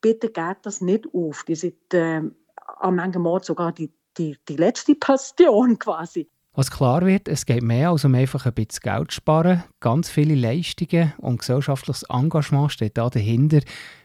Bitte 0.00 0.30
geht 0.30 0.58
das 0.62 0.80
nicht 0.80 1.06
auf. 1.12 1.44
Die 1.44 1.54
sind 1.54 1.92
äh, 1.92 2.22
an 2.56 2.96
manchem 2.96 3.26
Ort 3.26 3.44
sogar 3.44 3.72
die, 3.72 3.92
die, 4.18 4.36
die 4.48 4.56
letzte 4.56 4.94
Passion 4.94 5.78
quasi. 5.78 6.28
Was 6.54 6.70
klar 6.70 7.06
wird, 7.06 7.28
es 7.28 7.46
geht 7.46 7.62
mehr 7.62 7.90
als 7.90 8.04
um 8.04 8.14
einfach 8.14 8.44
ein 8.44 8.52
bisschen 8.52 8.82
Geld 8.82 9.10
zu 9.10 9.16
sparen. 9.16 9.64
Ganz 9.80 10.10
viele 10.10 10.34
Leistungen 10.34 11.14
und 11.16 11.38
gesellschaftliches 11.38 12.02
Engagement 12.10 12.72
steht 12.72 12.98
da 12.98 13.08
dahinter, 13.08 13.60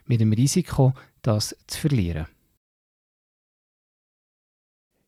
mit 0.05 0.21
dem 0.21 0.31
Risiko, 0.31 0.93
das 1.21 1.55
zu 1.67 1.79
verlieren. 1.81 2.27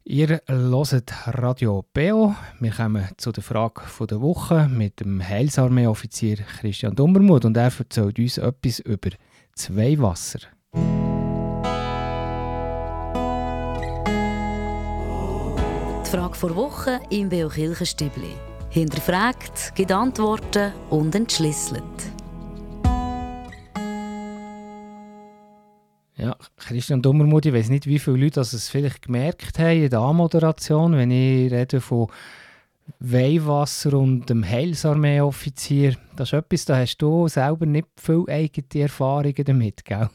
Ihr 0.03 0.41
hört 0.47 1.13
Radio 1.27 1.85
Beo. 1.93 2.35
Wir 2.59 2.71
kommen 2.71 3.07
zu 3.17 3.31
der 3.31 3.43
Frage 3.43 3.83
der 4.09 4.19
Woche 4.19 4.67
mit 4.67 4.99
dem 4.99 5.21
Heilsarmee-Offizier 5.21 6.37
Christian 6.37 6.95
Dummermuth 6.95 7.45
und 7.45 7.55
er 7.55 7.71
erzählt 7.77 8.17
uns 8.17 8.39
etwas 8.39 8.79
über 8.79 9.11
zwei 9.53 9.99
Wasser. 9.99 10.39
Die 16.09 16.17
Frage 16.17 16.39
der 16.41 16.55
Woche 16.55 16.99
im 17.11 17.29
Beo 17.29 17.49
Kirchenstübli. 17.49 18.33
Hinterfragt, 18.71 19.75
gibt 19.75 19.91
Antworten 19.91 20.73
und 20.89 21.13
entschlüsselt. 21.13 21.83
Ja, 26.15 26.35
Christian 26.57 27.03
Dummermuth, 27.03 27.45
ich 27.45 27.53
weiß 27.53 27.69
nicht, 27.69 27.85
wie 27.85 27.99
viele 27.99 28.17
Leute 28.17 28.39
es 28.39 28.69
vielleicht 28.69 29.03
gemerkt 29.03 29.59
haben 29.59 29.83
in 29.83 29.89
der 29.91 29.99
Anmoderation, 29.99 30.93
wenn 30.93 31.11
ich 31.11 31.51
rede 31.51 31.79
von 31.79 32.07
Weihwasser 32.99 33.93
und 33.93 34.27
dem 34.31 34.43
Heilsarmee-Offizier. 34.43 35.95
Das 36.15 36.29
ist 36.29 36.33
etwas, 36.33 36.65
da 36.65 36.77
hast 36.77 36.97
du 36.97 37.27
selber 37.27 37.67
nicht 37.67 37.87
viel 38.01 38.25
eigene 38.27 38.81
Erfahrungen 38.81 39.45
damit, 39.45 39.85
gell? 39.85 40.09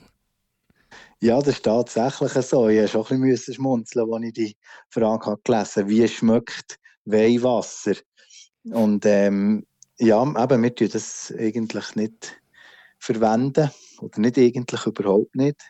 Ja, 1.25 1.39
das 1.39 1.55
ist 1.55 1.65
tatsächlich 1.65 2.33
so. 2.45 2.69
Ich 2.69 2.83
musste 2.93 3.07
schon 3.07 3.23
ein 3.23 3.31
bisschen 3.31 3.55
schmunzeln, 3.55 4.13
als 4.13 4.25
ich 4.27 4.33
die 4.35 4.57
Frage 4.91 5.39
gelesen 5.43 5.83
habe, 5.83 5.89
wie 5.89 6.07
schmeckt 6.07 6.79
Weihwasser? 7.07 7.95
Und 8.65 9.07
ähm, 9.07 9.65
ja, 9.97 10.23
eben, 10.23 10.63
wir 10.63 10.75
tun 10.75 10.91
das 10.93 11.33
eigentlich 11.39 11.97
nicht 11.97 12.43
verwenden 12.99 13.71
oder 14.03 14.21
nicht 14.21 14.37
eigentlich 14.37 14.85
überhaupt 14.85 15.35
nicht. 15.35 15.63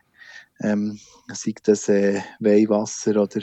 Ähm, 0.61 0.99
sei 1.33 1.55
das 1.63 1.89
äh, 1.89 2.21
Weihwasser 2.41 3.23
oder 3.23 3.41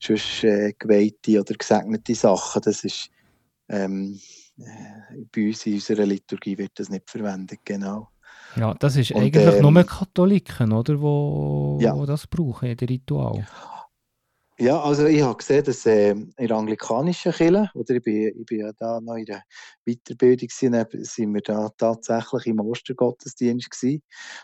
sonst 0.00 0.42
äh, 0.42 0.72
geweihte 0.76 1.38
oder 1.38 1.54
gesegnete 1.54 2.16
Sachen, 2.16 2.62
das 2.62 2.82
ist 2.82 3.08
ähm, 3.68 4.18
äh, 4.58 5.24
bei 5.30 5.46
uns 5.46 5.64
in 5.64 5.74
unserer 5.74 6.06
Liturgie 6.06 6.58
wird 6.58 6.72
das 6.74 6.88
nicht 6.88 7.08
verwendet, 7.08 7.60
genau. 7.64 8.08
Ja, 8.56 8.74
das 8.74 8.96
ist 8.96 9.12
und, 9.12 9.22
eigentlich 9.22 9.46
ähm, 9.46 9.62
nur 9.62 9.84
Katholiken, 9.84 10.72
oder, 10.72 11.00
wo, 11.00 11.78
ja. 11.80 11.94
wo 11.94 12.06
das 12.06 12.26
brauchen 12.26 12.68
in 12.68 12.76
dem 12.76 12.88
Ritual. 12.88 13.46
Ja, 14.58 14.80
also 14.80 15.04
ich 15.04 15.20
habe 15.20 15.36
gesehen, 15.36 15.64
dass 15.64 15.84
äh, 15.84 16.12
in 16.12 16.34
der 16.38 16.56
anglikanischen 16.56 17.30
Kirche, 17.30 17.70
oder 17.74 17.94
ich 17.96 18.02
bin, 18.02 18.32
ich 18.40 18.46
bin 18.46 18.60
ja 18.60 18.72
da 18.72 19.02
noch 19.02 19.16
in 19.16 19.26
der 19.26 19.42
Weiterbildung, 19.84 20.48
gewesen, 20.48 21.04
sind 21.04 21.34
wir 21.34 21.42
da 21.42 21.68
tatsächlich 21.76 22.46
im 22.46 22.60
Ostergottesdienst 22.60 23.70
gewesen 23.70 24.02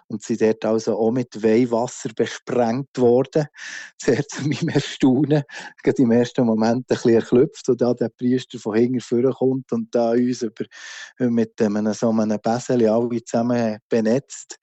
und 0.08 0.22
sind 0.22 0.42
dort 0.42 0.66
also 0.66 0.98
auch 0.98 1.12
mit 1.12 1.42
Weihwasser 1.42 2.10
besprengt 2.14 2.98
worden. 2.98 3.46
Sehr 4.02 4.22
zu 4.28 4.42
meinem 4.42 4.68
Erstaunen. 4.68 5.44
Gerade 5.82 6.02
im 6.02 6.10
ersten 6.10 6.44
Moment 6.44 6.80
ein 6.80 6.84
bisschen 6.88 7.14
erklüpft 7.14 7.70
und 7.70 7.80
da 7.80 7.94
der 7.94 8.10
Priester 8.10 8.58
von 8.58 8.76
hinten 8.76 9.00
vorkommt 9.00 9.72
und 9.72 9.94
da 9.94 10.10
uns 10.10 10.42
über, 10.42 10.66
mit 11.20 11.58
einem, 11.62 11.90
so 11.94 12.10
einem 12.10 12.38
Besen 12.38 12.86
alle 12.86 13.24
zusammen 13.24 13.78
benetzt 13.88 14.58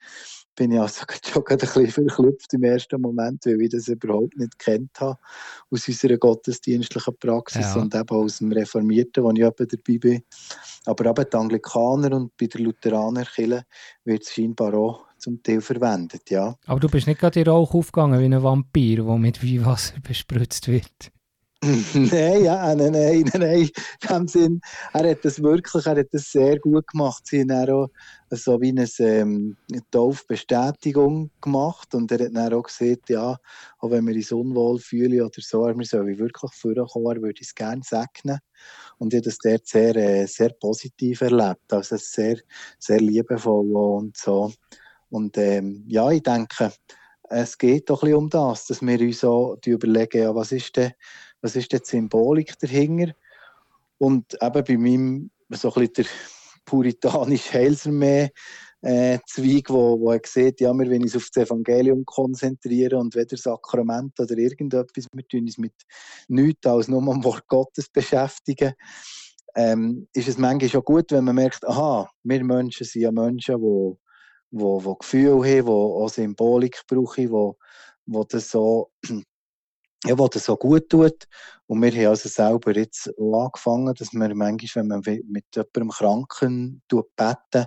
bin 0.60 0.74
ich 0.74 0.80
also 0.80 1.06
schon 1.26 1.44
ein 1.48 1.58
bisschen 1.58 1.88
verklüpft 1.88 2.54
im 2.54 2.64
ersten 2.64 3.02
Moment, 3.02 3.46
weil 3.46 3.62
ich 3.62 3.70
das 3.70 3.88
überhaupt 3.88 4.38
nicht 4.38 4.60
kennt 4.60 5.00
habe 5.00 5.18
aus 5.72 5.88
unserer 5.88 6.18
gottesdienstlichen 6.18 7.16
Praxis 7.18 7.74
ja. 7.74 7.82
und 7.82 7.96
eben 7.96 8.10
aus 8.10 8.40
dem 8.40 8.52
Reformierten, 8.52 9.24
wo 9.24 9.32
ich 9.32 9.40
eben 9.40 9.68
dabei 9.68 9.98
bin. 9.98 10.24
Aber 10.86 11.06
eben 11.06 11.30
die 11.32 11.38
Anglikaner 11.38 12.16
und 12.16 12.36
bei 12.36 12.48
der 12.48 12.62
Lutheranerkirche 12.62 13.64
wird 14.04 14.24
es 14.24 14.34
scheinbar 14.34 14.74
auch 14.74 15.06
zum 15.18 15.42
Teil 15.42 15.62
verwendet, 15.62 16.30
ja. 16.30 16.56
Aber 16.66 16.80
du 16.80 16.90
bist 16.90 17.08
nicht 17.08 17.20
gerade 17.20 17.40
in 17.40 17.48
Rauch 17.48 17.74
aufgegangen 17.74 18.20
wie 18.20 18.26
ein 18.26 18.44
Vampir, 18.44 19.04
der 19.04 19.18
mit 19.18 19.42
Weihwasser 19.42 20.00
bespritzt 20.04 20.68
wird? 20.68 21.12
nein, 21.94 22.46
ja, 22.46 22.74
nein, 22.74 22.94
nein, 22.94 23.26
nein, 23.34 23.42
nein. 23.42 23.70
In 24.02 24.08
dem 24.10 24.28
Sinn, 24.30 24.62
er 24.94 25.10
hat 25.12 25.26
das 25.26 25.44
wirklich, 25.44 25.86
er 25.86 25.98
hat 25.98 26.08
das 26.14 26.32
sehr 26.32 26.58
gut 26.58 26.88
gemacht. 26.88 27.24
Sie 27.28 27.42
haben 27.42 27.70
auch 27.70 27.90
so 28.30 28.62
wie 28.62 28.70
eine, 28.70 28.88
ähm, 29.00 29.58
eine 29.70 29.82
Taufbestätigung 29.92 31.32
gemacht 31.42 31.94
und 31.96 32.12
er 32.14 32.26
hat 32.26 32.34
dann 32.34 32.54
auch 32.54 32.64
gesagt, 32.64 33.10
ja, 33.10 33.36
auch 33.80 33.92
wenn 33.92 34.08
wir 34.08 34.16
uns 34.16 34.32
unwohl 34.32 34.80
fühlen 34.80 35.22
oder 35.22 35.42
so, 35.42 35.66
wir 35.66 35.86
sollen 35.86 36.18
wirklich 36.18 36.54
vorkommen, 36.54 37.22
würde 37.22 37.42
es 37.42 37.54
gerne 37.54 37.82
segnen. 37.84 38.40
Und 38.98 39.14
ich 39.14 39.18
habe 39.18 39.26
das 39.26 39.38
dort 39.40 39.68
sehr, 39.68 39.96
äh, 39.98 40.28
sehr 40.28 40.52
positiv 40.62 41.20
erlebt, 41.20 41.74
also 41.74 41.98
sehr, 41.98 42.38
sehr 42.80 43.02
liebevoll 43.02 43.76
und 43.76 44.16
so. 44.16 44.54
Und 45.10 45.38
ähm, 45.38 45.84
ja, 45.88 46.10
ich 46.10 46.24
denke, 46.24 46.72
es 47.30 47.58
geht 47.58 47.90
doch 47.90 48.02
ein 48.02 48.08
bisschen 48.08 48.18
um 48.18 48.30
das, 48.30 48.66
dass 48.66 48.82
wir 48.82 49.00
uns 49.00 49.24
auch 49.24 49.58
überlegen, 49.66 50.22
ja, 50.24 50.34
was 50.34 50.52
ist 50.52 50.76
denn 50.78 50.92
was 51.42 51.56
ist 51.56 51.72
die 51.72 51.80
Symbolik 51.84 52.58
dahinter? 52.60 53.14
Und 53.98 54.38
eben 54.42 54.64
bei 54.64 54.78
meinem, 54.78 55.32
so 55.50 55.74
ein 55.74 55.88
bisschen 55.88 55.94
der 55.94 56.06
puritanische 56.66 57.54
Heilsarmee, 57.54 58.30
äh, 58.82 59.20
Zweig, 59.28 59.70
wo, 59.70 60.00
wo 60.00 60.12
er 60.12 60.22
sieht, 60.26 60.62
ja, 60.62 60.72
wir 60.74 60.88
wollen 60.88 61.02
uns 61.02 61.16
auf 61.16 61.28
das 61.34 61.46
Evangelium 61.46 62.06
konzentrieren 62.06 63.00
und 63.00 63.16
weder 63.16 63.36
Sakrament 63.36 64.18
oder 64.20 64.38
irgendetwas, 64.38 65.06
wir 65.12 65.28
tun 65.28 65.42
uns 65.42 65.58
mit 65.58 65.74
nichts 66.30 66.66
als 66.66 66.88
nur 66.88 67.02
am 67.02 67.24
Wort 67.24 67.46
Gottes 67.48 67.90
beschäftigen. 67.90 68.74
Ähm, 69.56 70.08
ist 70.14 70.30
es 70.30 70.38
manchmal 70.38 70.70
schon 70.70 70.84
gut, 70.84 71.12
wenn 71.12 71.26
man 71.26 71.36
merkt, 71.36 71.68
aha, 71.68 72.10
wir 72.24 72.44
Menschen 72.46 72.86
sind 72.86 73.02
ja 73.02 73.12
Menschen, 73.12 73.56
die 73.56 73.62
wo, 73.62 74.00
wo, 74.52 74.84
wo 74.84 74.96
Gefühle 74.96 75.34
haben, 75.34 75.66
die 75.66 75.72
auch 75.72 76.10
Symbolik 76.10 76.82
brauchen, 76.88 77.28
die, 77.28 77.52
die 78.06 78.24
das 78.30 78.50
so 78.50 78.92
ja, 80.06 80.18
wo 80.18 80.28
das 80.28 80.46
so 80.46 80.56
gut 80.56 80.90
tut. 80.90 81.28
Und 81.68 81.82
wir 81.82 81.92
haben 81.92 82.08
also 82.08 82.30
selber 82.30 82.76
jetzt 82.76 83.12
auch 83.20 83.46
angefangen, 83.46 83.94
dass 83.94 84.14
wir 84.14 84.36
manchmal, 84.36 84.84
wenn 84.84 84.88
man 84.88 85.02
mit 85.30 85.46
jemandem 85.56 85.90
Kranken 85.90 86.82
beten, 86.88 87.66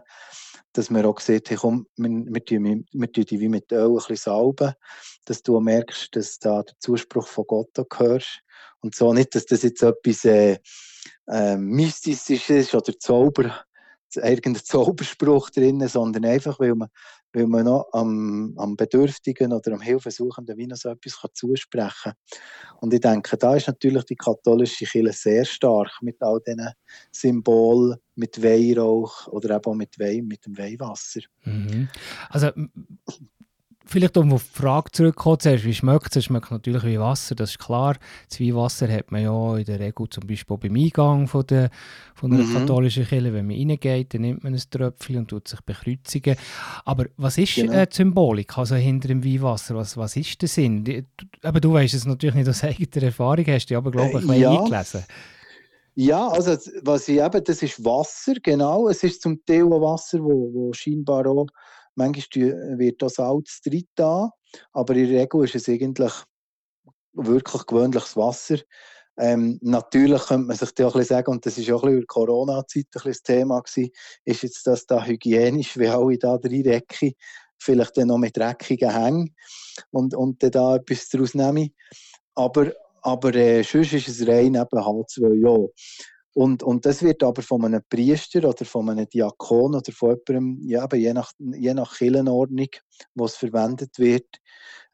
dass 0.73 0.91
wir 0.91 1.07
auch 1.07 1.21
sehen, 1.21 1.43
hey, 1.47 1.57
komm, 1.57 1.87
wir, 1.97 2.45
tun, 2.45 2.87
die 2.93 3.41
wie 3.41 3.49
mit 3.49 3.71
Öl 3.71 3.91
ein 3.91 3.95
bisschen 3.95 4.17
salben, 4.17 4.73
dass 5.27 5.43
du 5.43 5.61
merkst, 5.61 6.17
dass 6.17 6.39
da 6.39 6.62
der 6.62 6.75
Zuspruch 6.81 7.29
von 7.29 7.45
Gott 7.47 7.77
hörst. 7.97 8.41
Und 8.81 8.95
so 8.95 9.12
nicht, 9.12 9.35
dass 9.35 9.47
das 9.47 9.62
jetzt 9.62 9.83
etwas 9.83 10.25
äh, 10.25 10.59
äh, 11.29 11.57
Mystisches 11.57 12.51
ist 12.51 12.75
oder 12.75 12.99
Zauber, 12.99 13.65
irgendein 14.15 14.65
Zauberspruch 14.65 15.51
drin, 15.51 15.87
sondern 15.89 16.25
einfach, 16.25 16.59
weil 16.59 16.75
man 16.75 16.89
weil 17.33 17.47
man 17.47 17.65
noch 17.65 17.89
am, 17.93 18.55
am 18.57 18.77
Bedürftigen 18.77 19.53
oder 19.53 19.73
am 19.73 19.81
Hilfesuchenden 19.81 20.57
wie 20.57 20.67
noch 20.67 20.77
so 20.77 20.91
etwas 20.91 21.21
kann 21.21 21.31
zusprechen 21.35 22.12
kann. 22.12 22.15
Und 22.81 22.93
ich 22.93 23.01
denke, 23.01 23.37
da 23.37 23.57
ist 23.57 23.69
natürlich 23.69 24.05
die 24.05 24.17
katholische 24.17 24.85
Kirche 24.85 25.12
sehr 25.12 25.45
stark 25.45 25.91
mit 26.03 26.21
all 26.23 26.41
diesen 26.47 26.71
Symbolen, 27.11 27.99
mit 28.15 28.43
Weihrauch 28.43 29.29
oder 29.29 29.57
eben 29.57 29.65
auch 29.65 29.75
mit 29.75 29.99
Wein, 29.99 30.27
mit 30.27 30.45
dem 30.47 30.59
Weihwasser. 30.59 31.21
Mhm. 31.45 31.89
Also 32.29 32.51
Vielleicht 33.85 34.17
um 34.17 34.33
auf 34.33 34.45
die 34.45 34.61
Frage 34.61 34.91
zurückzukommen, 34.93 35.41
zuerst, 35.41 35.65
wie 35.65 35.75
schmeckt 35.75 36.11
es? 36.11 36.17
Es 36.17 36.25
schmeckt 36.25 36.51
natürlich 36.51 36.85
wie 36.85 36.99
Wasser, 36.99 37.35
das 37.35 37.51
ist 37.51 37.59
klar. 37.59 37.97
Das 38.29 38.41
Weihwasser 38.41 38.89
hat 38.89 39.11
man 39.11 39.23
ja 39.23 39.57
in 39.57 39.65
der 39.65 39.81
Regel 39.81 40.09
zum 40.09 40.27
Beispiel 40.27 40.57
beim 40.57 40.77
Eingang 40.77 41.27
von, 41.27 41.47
der, 41.47 41.71
von 42.15 42.33
einer 42.33 42.45
mhm. 42.45 42.55
katholischen 42.55 43.07
Kirche, 43.07 43.33
wenn 43.33 43.47
man 43.47 43.57
reingeht, 43.57 44.15
dann 44.15 44.23
nimmt 44.23 44.45
man 44.45 44.55
ein 44.55 44.62
Tröpfchen 44.71 45.19
und 45.19 45.29
tut 45.29 45.49
sich 45.49 45.61
bekreuzigen. 45.61 46.37
Aber 46.85 47.07
was 47.17 47.39
ist 47.39 47.55
genau. 47.55 47.73
äh, 47.73 47.87
die 47.87 47.97
Symbolik 47.97 48.57
also 48.57 48.77
hinter 48.77 49.09
dem 49.09 49.25
Weihwasser? 49.25 49.75
Was, 49.75 49.97
was 49.97 50.17
ist 50.17 50.41
der 50.41 50.49
Sinn? 50.49 50.85
Die, 50.85 51.05
aber 51.43 51.61
du 51.61 51.73
weißt 51.73 51.95
es 51.95 52.07
natürlich 52.07 52.35
nicht 52.35 52.49
aus 52.49 52.65
eigener 52.65 53.03
Erfahrung, 53.03 53.45
hast 53.47 53.67
du 53.67 53.77
aber, 53.77 53.91
glaube 53.91 54.11
ich, 54.11 54.15
ein 54.17 54.21
bisschen 54.21 54.41
ja. 54.41 54.59
eingelesen. 54.59 55.05
Ja, 55.95 56.29
also 56.29 56.57
was 56.83 57.07
ich 57.09 57.21
eben, 57.21 57.45
das 57.45 57.62
ist 57.62 57.85
Wasser, 57.85 58.35
genau. 58.43 58.89
Es 58.89 59.03
ist 59.03 59.21
zum 59.21 59.45
Teil 59.45 59.65
Wasser, 59.65 60.21
wo, 60.21 60.51
wo 60.53 60.73
scheinbar 60.73 61.27
auch 61.27 61.47
Manchmal 61.95 62.79
wird 62.79 63.03
das 63.03 63.15
Salz 63.15 63.61
drin 63.61 63.87
da, 63.95 64.31
aber 64.73 64.95
in 64.95 65.11
der 65.11 65.23
Regel 65.23 65.45
ist 65.45 65.55
es 65.55 65.69
eigentlich 65.69 66.13
wirklich 67.13 67.67
gewöhnliches 67.67 68.17
Wasser. 68.17 68.59
Ähm, 69.19 69.59
natürlich 69.61 70.23
könnte 70.23 70.47
man 70.47 70.57
sich 70.57 70.73
da 70.73 70.87
auch 70.87 70.95
ein 70.95 71.01
bisschen 71.01 71.17
sagen, 71.17 71.31
und 71.33 71.45
das 71.45 71.59
war 71.59 71.77
auch 71.77 71.83
ein 71.83 71.89
bisschen 71.91 72.01
der 72.01 72.07
Corona-Zeit 72.07 72.87
ein 72.95 73.03
das 73.05 73.23
Thema 73.23 73.61
gewesen, 73.61 73.91
ist 74.25 74.43
jetzt 74.43 74.67
das 74.67 74.87
da 74.87 75.05
hygienisch, 75.05 75.79
wie 75.79 75.89
alle 75.89 76.19
da 76.19 76.37
reinrecken, 76.37 77.13
vielleicht 77.59 77.97
dann 77.97 78.09
noch 78.09 78.19
mit 78.19 78.37
dreckigen 78.37 78.91
Hängen 78.91 79.35
und, 79.91 80.15
und 80.15 80.43
dann 80.43 80.51
da 80.51 80.77
etwas 80.77 81.09
daraus 81.11 81.35
nehmen. 81.35 81.75
Aber, 82.35 82.73
aber 83.03 83.35
äh, 83.35 83.63
sonst 83.63 83.93
ist 83.93 84.09
es 84.09 84.27
rein 84.27 84.55
eben 84.55 84.57
H2O. 84.57 85.71
Und, 86.35 86.62
und 86.62 86.87
das 86.87 87.03
wird 87.03 87.23
aber 87.23 87.43
von 87.43 87.65
einem 87.65 87.83
Priester 87.89 88.49
oder 88.49 88.65
von 88.65 88.89
einem 88.89 89.09
Diakon 89.09 89.75
oder 89.75 89.93
von 89.93 90.17
jemandem, 90.27 90.67
ja, 90.67 90.83
aber 90.83 90.97
je 90.97 91.12
nach, 91.12 91.33
je 91.39 91.75
nach 91.75 91.97
Kirchenordnung, 91.97 92.69
wo 93.15 93.27
es 93.27 93.37
verwendet 93.37 93.99
wird, 93.99 94.29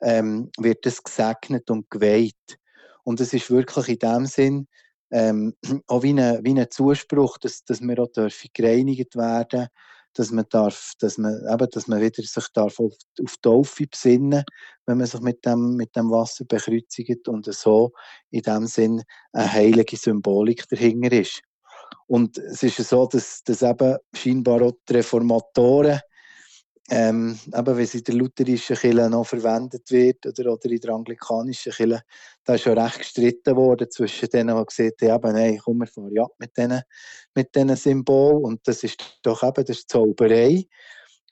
ähm, 0.00 0.50
wird 0.59 0.85
es 0.87 1.02
gesegnet 1.02 1.71
und 1.71 1.88
geweiht. 1.90 2.59
Und 3.04 3.21
es 3.21 3.33
ist 3.33 3.50
wirklich 3.50 3.88
in 3.88 3.99
dem 3.99 4.26
Sinn 4.26 4.68
ähm, 5.11 5.54
auch 5.87 6.02
wie 6.02 6.18
ein 6.18 6.45
wie 6.45 6.68
Zuspruch, 6.68 7.38
dass, 7.38 7.64
dass 7.64 7.80
wir 7.80 7.99
auch 8.00 8.12
dürfen 8.12 8.50
gereinigt 8.52 9.16
werden 9.16 9.68
dass 10.15 10.31
man 10.31 10.47
darf, 10.50 10.93
dass 10.99 11.19
man 11.19 11.35
eben, 11.53 11.71
dass 11.71 11.87
man 11.87 12.00
wieder 12.00 12.23
sich 12.23 12.47
darf 12.53 12.81
auf, 12.81 12.95
auf 13.23 13.37
Taufe 13.41 13.87
besinnen, 13.87 14.45
wenn 14.87 14.99
man 14.99 15.07
sich 15.07 15.21
mit 15.21 15.45
dem, 15.45 15.77
mit 15.77 15.95
dem 15.95 16.11
Wasser 16.11 16.45
bekreuzigt 16.45 17.29
und 17.29 17.53
so 17.53 17.93
in 18.31 18.43
dem 18.43 18.67
Sinn 18.67 19.03
eine 19.33 19.53
heilige 19.53 19.97
Symbolik 19.97 20.69
dahinter 20.69 21.12
ist. 21.12 21.41
Und 22.07 22.38
es 22.38 22.62
ist 22.62 22.77
so, 22.77 23.07
dass, 23.07 23.43
dass 23.45 23.62
eben 23.62 23.97
scheinbar 24.15 24.62
auch 24.62 24.73
die 24.88 24.95
Reformatoren 24.95 26.00
ähm, 26.90 27.38
eben, 27.47 27.76
wenn 27.76 27.85
es 27.85 27.95
in 27.95 28.04
der 28.04 28.14
lutherischen 28.14 28.76
Kirche 28.76 29.11
noch 29.11 29.26
verwendet 29.26 29.90
wird 29.90 30.25
oder, 30.26 30.52
oder 30.52 30.71
in 30.71 30.80
der 30.80 30.95
anglikanischen 30.95 31.73
Kirche, 31.73 32.02
da 32.45 32.54
ist 32.54 32.62
schon 32.62 32.78
recht 32.78 32.99
gestritten 32.99 33.57
worden 33.57 33.90
zwischen 33.90 34.28
denen, 34.30 34.57
die 34.57 34.64
gesagt 34.64 35.02
haben, 35.02 35.33
nein, 35.33 35.61
komm, 35.62 35.78
wir 35.78 35.87
fahren 35.87 36.14
ja 36.14 36.26
mit 36.38 36.57
diesen 36.57 36.83
mit 37.35 37.78
Symbolen 37.78 38.45
und 38.45 38.66
das 38.66 38.85
ist 38.85 39.21
doch 39.23 39.42
eben 39.42 39.64
das 39.64 39.87
Zauberei. 39.87 40.66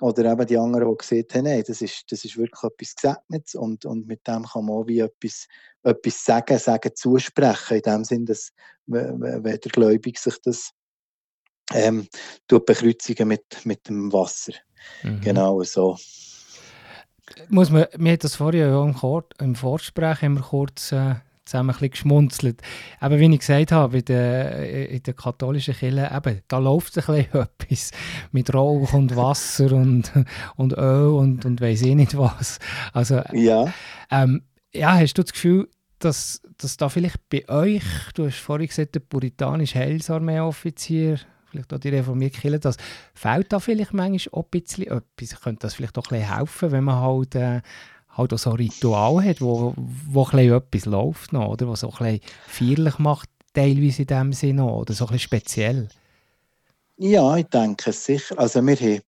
Oder 0.02 0.30
eben 0.30 0.46
die 0.46 0.58
anderen, 0.58 0.90
die 0.90 0.96
gesagt 0.98 1.34
haben, 1.34 1.44
nein, 1.44 1.64
das 1.66 1.80
ist, 1.80 2.04
das 2.12 2.22
ist 2.22 2.36
wirklich 2.36 2.62
etwas 2.62 2.94
Gesegnetes 2.94 3.54
und, 3.54 3.86
und 3.86 4.06
mit 4.06 4.26
dem 4.26 4.44
kann 4.44 4.66
man 4.66 4.76
auch 4.76 4.86
wie 4.86 5.00
etwas, 5.00 5.46
etwas 5.82 6.22
sagen, 6.22 6.58
sagen, 6.58 6.90
zusprechen, 6.94 7.78
in 7.78 7.82
dem 7.82 8.04
Sinn, 8.04 8.26
dass 8.26 8.52
wenn 8.84 9.42
der 9.42 9.58
Gläubige 9.58 10.20
sich 10.20 10.36
das 10.42 10.72
ähm, 11.74 12.08
bekreuzigen 12.48 13.28
mit, 13.28 13.64
mit 13.64 13.88
dem 13.88 14.12
Wasser. 14.12 14.52
Mhm. 15.02 15.20
Genau 15.20 15.62
so. 15.62 15.98
muss 17.48 17.70
man, 17.70 17.86
wir 17.96 18.12
haben 18.12 18.18
das 18.18 18.36
vorher 18.36 18.68
ja 18.68 18.82
im, 18.82 18.94
im 19.40 19.54
Vorsprech 19.54 20.22
wir 20.22 20.40
kurz 20.40 20.92
äh, 20.92 21.16
zusammen 21.46 21.70
ein 21.70 21.72
bisschen 21.74 21.90
geschmunzelt. 21.90 22.62
Eben, 23.00 23.18
wie 23.18 23.34
ich 23.34 23.40
gesagt 23.40 23.72
habe, 23.72 23.98
in 23.98 24.04
der, 24.04 24.90
in 24.90 25.02
der 25.02 25.14
katholischen 25.14 25.74
Kirche, 25.74 26.10
eben, 26.12 26.42
da 26.48 26.58
läuft 26.58 26.98
ein 26.98 27.04
bisschen 27.04 27.42
etwas 27.42 27.90
mit 28.32 28.52
Rauch 28.52 28.92
und 28.92 29.16
Wasser 29.16 29.72
und, 29.72 30.12
und 30.56 30.72
Öl 30.72 31.08
und, 31.08 31.44
und 31.44 31.60
weiss 31.60 31.82
ich 31.82 31.94
nicht 31.94 32.16
was. 32.18 32.58
Also, 32.92 33.22
ja. 33.32 33.72
Ähm, 34.10 34.42
ja, 34.74 34.96
hast 34.96 35.14
du 35.14 35.22
das 35.22 35.32
Gefühl, 35.32 35.68
dass, 35.98 36.42
dass 36.58 36.76
da 36.76 36.88
vielleicht 36.88 37.28
bei 37.30 37.48
euch, 37.48 37.84
du 38.14 38.26
hast 38.26 38.38
vorhin 38.38 38.66
gesagt, 38.66 38.94
der 38.94 39.00
puritanische 39.00 39.78
Heilsarmee-Offizier, 39.78 41.20
vielleicht 41.56 41.72
auch 41.72 41.80
die 41.80 41.88
reformierte 41.88 42.40
Kirche, 42.40 42.60
das 42.60 42.76
fehlt 43.14 43.52
da 43.52 43.60
vielleicht 43.60 43.92
manchmal 43.92 44.40
auch 44.40 44.44
ein 44.44 44.60
bisschen 44.60 44.84
etwas? 44.84 45.40
Könnte 45.40 45.60
das 45.60 45.74
vielleicht 45.74 45.98
auch 45.98 46.10
ein 46.10 46.20
bisschen 46.20 46.36
helfen, 46.36 46.72
wenn 46.72 46.84
man 46.84 47.00
halt... 47.00 47.34
Äh, 47.34 47.62
halt 48.16 48.32
auch 48.32 48.38
so 48.38 48.50
ein 48.50 48.56
Ritual 48.56 49.22
hat, 49.22 49.40
wo, 49.40 49.74
wo 49.76 50.24
ein 50.24 50.38
etwas 50.38 50.86
läuft 50.86 51.32
noch, 51.32 51.48
oder? 51.48 51.68
Was 51.68 51.80
so 51.80 51.92
ein 51.98 52.20
feierlich 52.46 52.98
macht, 52.98 53.28
teilweise 53.52 54.02
in 54.02 54.08
dem 54.08 54.32
Sinne 54.32 54.64
oder 54.64 54.94
so 54.94 55.06
ein 55.06 55.18
speziell. 55.18 55.88
Ja, 56.96 57.36
ich 57.36 57.46
denke 57.46 57.90
es 57.90 58.04
sicher. 58.04 58.38
Also 58.38 58.62
wir 58.62 58.76
haben, 58.76 59.00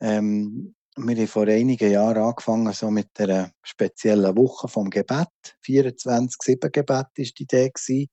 ähm, 0.00 0.74
wir 0.96 1.16
haben 1.16 1.28
vor 1.28 1.46
einigen 1.46 1.90
Jahren 1.90 2.22
angefangen 2.22 2.72
so 2.72 2.90
mit 2.90 3.08
einer 3.18 3.50
speziellen 3.62 4.36
Woche 4.36 4.68
vom 4.68 4.90
Gebet. 4.90 5.28
24-7-Gebet 5.64 6.88
war 6.88 7.08
die 7.16 7.42
Idee, 7.42 8.08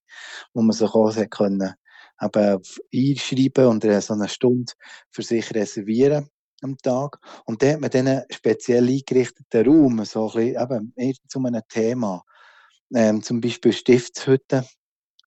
wo 0.53 0.61
man 0.61 0.75
sich 0.75 0.89
auch 0.89 1.29
können, 1.29 1.73
eben 2.21 2.61
einschreiben 2.93 3.65
und 3.67 3.83
so 3.83 4.13
eine 4.13 4.29
Stunde 4.29 4.73
für 5.09 5.23
sich 5.23 5.53
reservieren 5.53 6.29
am 6.61 6.77
Tag. 6.77 7.19
Und 7.45 7.61
da 7.61 7.73
hat 7.73 7.81
man 7.81 7.89
dann 7.89 8.07
einen 8.07 8.23
speziell 8.31 8.87
eingerichteten 8.87 9.65
Raum, 9.65 10.05
so 10.05 10.29
ein 10.31 10.53
bisschen, 10.55 10.93
eben, 10.95 11.19
zu 11.27 11.39
einem 11.39 11.61
Thema. 11.67 12.23
Ähm, 12.93 13.23
zum 13.23 13.41
Beispiel 13.41 13.73
Stiftshütte 13.73 14.65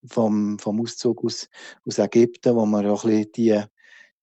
vom, 0.06 0.58
vom 0.58 0.80
Auszug 0.80 1.24
aus, 1.24 1.48
aus 1.86 1.98
Ägypten, 1.98 2.54
wo 2.54 2.66
man 2.66 2.86
auch 2.86 3.04
ein 3.04 3.26
die, 3.34 3.60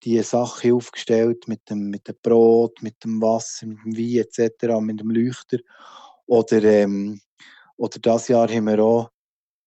die 0.04 0.22
Sache 0.22 0.74
aufgestellt 0.74 1.48
mit 1.48 1.68
dem, 1.68 1.90
mit 1.90 2.08
dem 2.08 2.16
Brot, 2.22 2.82
mit 2.82 3.02
dem 3.04 3.20
Wasser, 3.20 3.66
mit 3.66 3.78
dem 3.84 3.96
Wein 3.96 4.24
etc., 4.24 4.80
mit 4.80 5.00
dem 5.00 5.10
Leuchter. 5.10 5.58
Oder, 6.26 6.62
ähm, 6.62 7.20
oder 7.76 7.98
das 7.98 8.28
Jahr 8.28 8.48
haben 8.48 8.66
wir 8.66 8.78
auch 8.82 9.10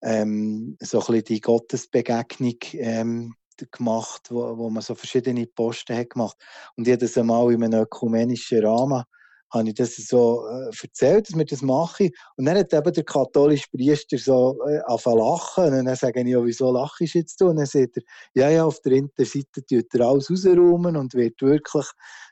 ähm, 0.06 0.78
so 0.80 1.00
ein 1.00 1.06
bisschen 1.08 1.24
die 1.26 1.42
Gottesbegegnung 1.42 2.58
ähm, 2.74 3.34
gemacht, 3.72 4.28
wo, 4.30 4.58
wo 4.58 4.70
man 4.70 4.84
so 4.84 4.94
verschiedene 4.96 5.48
Posten 5.48 5.98
hat 5.98 6.12
gemacht. 6.12 6.38
Und 6.78 6.88
jedes 6.88 7.16
Mal 7.16 7.54
in 7.54 7.64
einem 7.64 7.82
ökumenischen 7.82 8.64
Rahmen 8.64 9.04
habe 9.52 9.70
ich 9.70 9.76
das 9.76 9.96
so 9.96 10.46
äh, 10.48 10.70
erzählt, 10.82 11.30
dass 11.30 11.38
wir 11.38 11.46
das 11.46 11.62
machen. 11.62 12.12
Und 12.36 12.46
dann 12.46 12.58
hat 12.58 12.74
eben 12.74 12.94
der 12.94 13.04
katholische 13.04 13.70
Priester 13.72 14.18
so 14.18 14.60
äh, 14.68 14.82
lachen. 14.88 15.74
Und 15.74 15.86
dann 15.86 15.96
sage 15.96 16.22
ich, 16.22 16.28
ja, 16.28 16.44
wieso 16.44 16.72
lachst 16.72 17.00
du 17.00 17.06
jetzt? 17.06 17.42
Und 17.42 17.58
dann 17.58 17.66
sagt 17.66 17.98
er, 17.98 18.04
ja, 18.34 18.50
ja, 18.50 18.66
auf 18.66 18.82
der 18.82 18.94
Interseite 18.94 19.66
tut 19.66 19.94
er 19.96 20.08
alles 20.08 20.30
rausräumen 20.30 20.98
und 20.98 21.14
wird 21.14 21.42
wirklich 21.42 21.86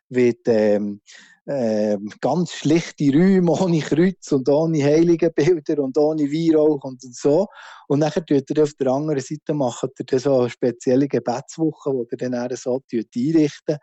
wird, 0.10 0.48
ähm, 0.48 1.02
äh, 1.46 1.98
ganz 2.22 2.52
schlichte 2.52 3.12
Räume 3.12 3.52
ohne 3.52 3.80
Kreuz 3.80 4.32
und 4.32 4.48
ohne 4.48 4.84
Heiligenbilder 4.84 5.84
und 5.84 5.98
ohne 5.98 6.24
Weihrauch 6.24 6.84
und 6.84 7.02
so. 7.02 7.48
Und 7.88 8.00
dann 8.00 8.12
tut 8.12 8.50
er 8.50 8.64
auf 8.64 8.74
der 8.74 8.88
anderen 8.88 9.22
Seite 9.22 9.54
macht 9.54 9.90
er 10.10 10.20
so 10.20 10.40
eine 10.40 10.50
spezielle 10.50 11.08
Gebetswoche, 11.08 11.92
wo 11.92 12.06
er 12.10 12.18
dann 12.18 12.56
so 12.56 12.82
einrichten 12.92 13.78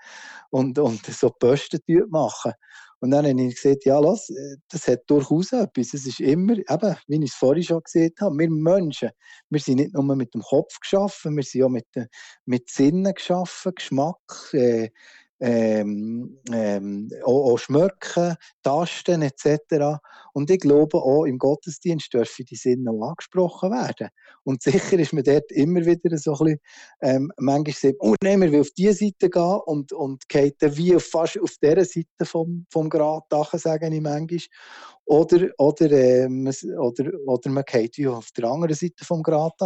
und, 0.51 0.79
und 0.79 1.05
so 1.07 1.31
Posten 1.31 1.81
machen. 2.09 2.53
Und 3.03 3.13
dann 3.13 3.27
habe 3.27 3.43
ich 3.43 3.55
gesagt, 3.55 3.87
ja, 3.87 3.99
lass, 3.99 4.31
das 4.69 4.87
hat 4.87 5.01
durchaus 5.07 5.53
etwas. 5.53 5.95
Es 5.95 6.07
ist 6.07 6.21
immer, 6.21 6.53
eben, 6.53 6.97
wie 7.07 7.25
ich 7.25 7.31
es 7.31 7.35
vorhin 7.35 7.63
schon 7.63 7.83
gesehen 7.83 8.13
habe, 8.21 8.39
wir 8.39 8.51
Menschen, 8.51 9.11
wir 9.49 9.61
sind 9.61 9.77
nicht 9.77 9.95
nur 9.95 10.05
mit 10.15 10.35
dem 10.35 10.43
Kopf 10.43 10.79
geschaffen, 10.81 11.35
wir 11.35 11.43
sind 11.43 11.63
auch 11.63 11.71
mit, 11.71 11.87
mit 12.45 12.69
Sinnen 12.69 13.15
geschaffen, 13.15 13.73
Geschmack, 13.75 14.19
äh, 14.53 14.91
ähm, 15.41 16.39
ähm, 16.53 17.11
auch, 17.25 17.53
auch 17.53 17.59
schmecken, 17.59 18.37
tasten 18.63 19.23
etc. 19.23 19.99
Und 20.35 20.51
ich 20.51 20.61
glaube, 20.61 20.99
auch 20.99 21.25
im 21.25 21.39
Gottesdienst 21.39 22.13
dürfen 22.13 22.45
die 22.45 22.57
Sinne 22.57 22.91
auch 22.91 23.09
angesprochen 23.09 23.71
werden. 23.71 24.09
Und 24.45 24.63
sicher 24.93 24.99
ist 24.99 25.13
man 25.13 25.25
dort 25.25 25.51
immer 25.51 25.85
wieder 25.87 26.17
so 26.19 26.33
ein 26.33 26.39
bisschen, 26.39 26.61
ähm, 27.01 27.33
manchmal 27.39 27.75
sagt, 27.75 27.97
oh 28.01 28.15
nein, 28.23 28.41
wir 28.43 28.53
will 28.53 28.61
auf 28.61 28.71
diese 28.77 28.93
Seite 28.93 29.31
gehen 29.31 29.61
und, 29.65 29.93
und 29.93 30.29
geht 30.29 30.57
wie 30.61 30.95
auf, 30.95 31.05
fast 31.05 31.41
auf 31.41 31.55
dieser 31.63 31.85
Seite 31.85 32.25
vom, 32.25 32.67
vom 32.71 32.91
Grat 32.91 33.25
sage 33.55 33.89
ich 33.93 34.01
manchmal. 34.01 34.41
Oder, 35.07 35.49
oder, 35.59 35.91
ähm, 35.91 36.49
oder, 36.79 37.11
oder 37.27 37.51
man 37.51 37.65
geht 37.67 37.97
wie 37.97 38.07
auf 38.07 38.29
der 38.37 38.45
anderen 38.45 38.75
Seite 38.75 39.05
vom 39.05 39.23
Grat 39.23 39.59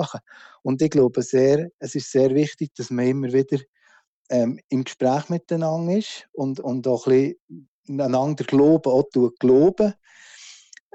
Und 0.63 0.81
ich 0.81 0.91
glaube 0.91 1.21
sehr, 1.23 1.69
es 1.79 1.95
ist 1.95 2.11
sehr 2.11 2.31
wichtig, 2.31 2.71
dass 2.77 2.91
man 2.91 3.07
immer 3.07 3.33
wieder 3.33 3.59
ähm, 4.31 4.59
im 4.69 4.85
Gespräch 4.85 5.29
miteinander 5.29 5.97
ist 5.99 6.27
und, 6.33 6.61
und 6.61 6.87
auch 6.89 7.07
ein 7.07 7.37
bisschen 7.87 8.01
einander 8.01 8.45
glauben, 8.45 8.91
auch 8.91 9.09
glauben. 9.39 9.95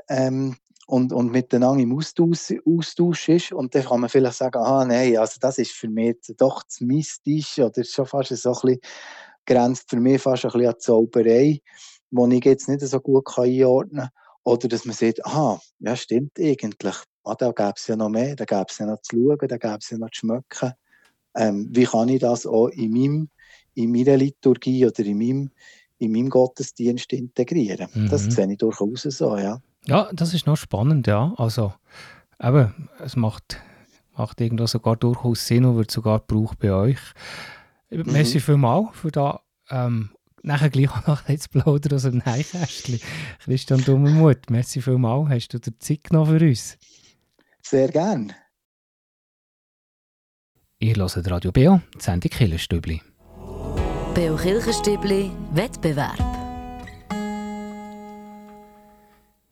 Ähm, 0.09 0.57
und, 0.87 1.13
und 1.13 1.31
miteinander 1.31 1.83
im 1.83 1.95
Austausch, 1.95 2.51
Austausch 2.65 3.29
ist. 3.29 3.51
Und 3.51 3.75
dann 3.75 3.85
kann 3.85 4.01
man 4.01 4.09
vielleicht 4.09 4.37
sagen, 4.37 4.57
ah 4.57 4.83
nein, 4.83 5.17
also 5.17 5.37
das 5.39 5.59
ist 5.59 5.71
für 5.71 5.87
mich 5.87 6.17
doch 6.35 6.63
zu 6.63 6.83
mystisch 6.83 7.59
oder 7.59 7.83
schon 7.83 8.07
fast 8.07 8.35
so 8.35 8.49
ein 8.49 8.55
bisschen, 8.61 8.79
grenzt 9.45 9.89
für 9.89 9.99
mich 9.99 10.21
fast 10.21 10.45
ein 10.45 10.51
bisschen 10.51 10.67
an 10.67 10.79
Zauberei, 10.79 11.61
die 12.09 12.35
ich 12.35 12.45
jetzt 12.45 12.67
nicht 12.67 12.81
so 12.81 12.99
gut 12.99 13.25
einordnen 13.37 13.99
kann. 13.99 14.09
Oder 14.43 14.67
dass 14.67 14.85
man 14.85 14.95
sagt, 14.95 15.23
aha, 15.25 15.61
ja 15.79 15.95
stimmt 15.95 16.39
eigentlich, 16.39 16.95
ah, 17.23 17.35
da 17.35 17.51
gäbe 17.51 17.73
es 17.75 17.85
ja 17.85 17.95
noch 17.95 18.09
mehr, 18.09 18.35
da 18.35 18.45
gäbe 18.45 18.65
es 18.67 18.79
ja 18.79 18.87
noch 18.87 19.01
zu 19.01 19.15
schauen, 19.15 19.47
da 19.47 19.57
gäbe 19.57 19.77
es 19.79 19.89
ja 19.91 19.97
noch 19.99 20.09
zu 20.09 20.19
schmecken 20.21 20.73
ähm, 21.35 21.69
wie 21.71 21.85
kann 21.85 22.09
ich 22.09 22.19
das 22.19 22.45
auch 22.45 22.67
in, 22.67 22.91
meinem, 22.91 23.29
in 23.73 23.91
meiner 23.91 24.17
Liturgie 24.17 24.85
oder 24.85 24.99
in 25.05 25.17
meinem, 25.17 25.51
in 25.97 26.11
meinem 26.11 26.29
Gottesdienst 26.29 27.13
integrieren. 27.13 27.89
Mhm. 27.93 28.09
Das 28.09 28.23
sehe 28.23 28.51
ich 28.51 28.57
durchaus 28.57 29.03
so, 29.03 29.37
ja. 29.37 29.61
Ja, 29.85 30.09
das 30.13 30.33
ist 30.33 30.45
noch 30.45 30.57
spannend, 30.57 31.07
ja. 31.07 31.33
Also, 31.37 31.73
eben, 32.41 32.89
es 33.03 33.15
macht, 33.15 33.61
macht 34.15 34.41
irgendwo 34.41 34.67
sogar 34.67 34.95
durchaus 34.95 35.45
Sinn 35.45 35.65
und 35.65 35.77
wird 35.77 35.91
sogar 35.91 36.19
gebraucht 36.19 36.59
bei 36.59 36.73
euch. 36.73 36.99
Mhm. 37.89 38.03
Merci 38.11 38.39
vielmals 38.39 38.89
für 38.93 39.11
da 39.11 39.41
ähm, 39.69 40.11
nachher 40.43 40.69
gleich 40.69 40.91
auch 40.95 41.07
noch 41.07 41.27
ein 41.27 41.39
plaudern 41.51 41.93
aus 41.93 42.03
dem 42.03 42.25
Heikästchen. 42.25 42.99
Christian 43.43 43.83
Dummermuth, 43.83 44.49
merci 44.49 44.81
vielmals. 44.81 45.29
Hast 45.29 45.53
du 45.53 45.59
dir 45.59 45.77
Zeit 45.79 46.03
genommen 46.03 46.37
für 46.37 46.45
uns? 46.45 46.77
Sehr 47.61 47.89
gerne. 47.89 48.35
Ihr 50.81 50.95
hört 50.95 51.29
Radio 51.29 51.51
Beo, 51.51 51.81
die 51.93 52.01
Sendung 52.01 52.31
Killerstübli. 52.31 53.01
Beo 54.15 54.37
Kirchenstübli 54.37 55.29
Wettbewerb. 55.51 56.38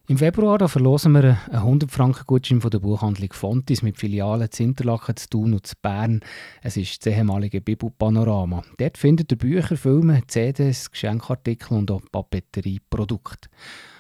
Im 0.10 0.17
Februar 0.17 0.58
da 0.58 0.70
verlosen 0.70 1.12
wir 1.12 1.38
einen 1.48 1.56
100 1.58 1.91
Franken 1.91 2.24
Gutschein 2.26 2.62
von 2.62 2.72
der 2.72 2.80
Buchhandlung 2.80 3.34
Fontis 3.34 3.82
mit 3.82 3.98
Filialen 3.98 4.50
zu 4.50 4.63
Interlaken, 4.63 5.17
zu 5.17 5.28
Thun 5.28 5.54
und 5.54 5.67
zu 5.67 5.76
Bern. 5.82 6.22
Es 6.62 6.78
ist 6.78 7.06
das 7.06 7.13
ehemalige 7.13 7.60
Bibelpanorama. 7.60 8.63
Dort 8.78 8.98
findet 8.98 9.34
ihr 9.34 9.38
Bücher, 9.38 9.76
Filme, 9.76 10.22
CDs, 10.28 10.89
Geschenkartikel 10.91 11.78
und 11.78 11.91
auch 11.91 12.04
Papeterieprodukte. 12.10 13.50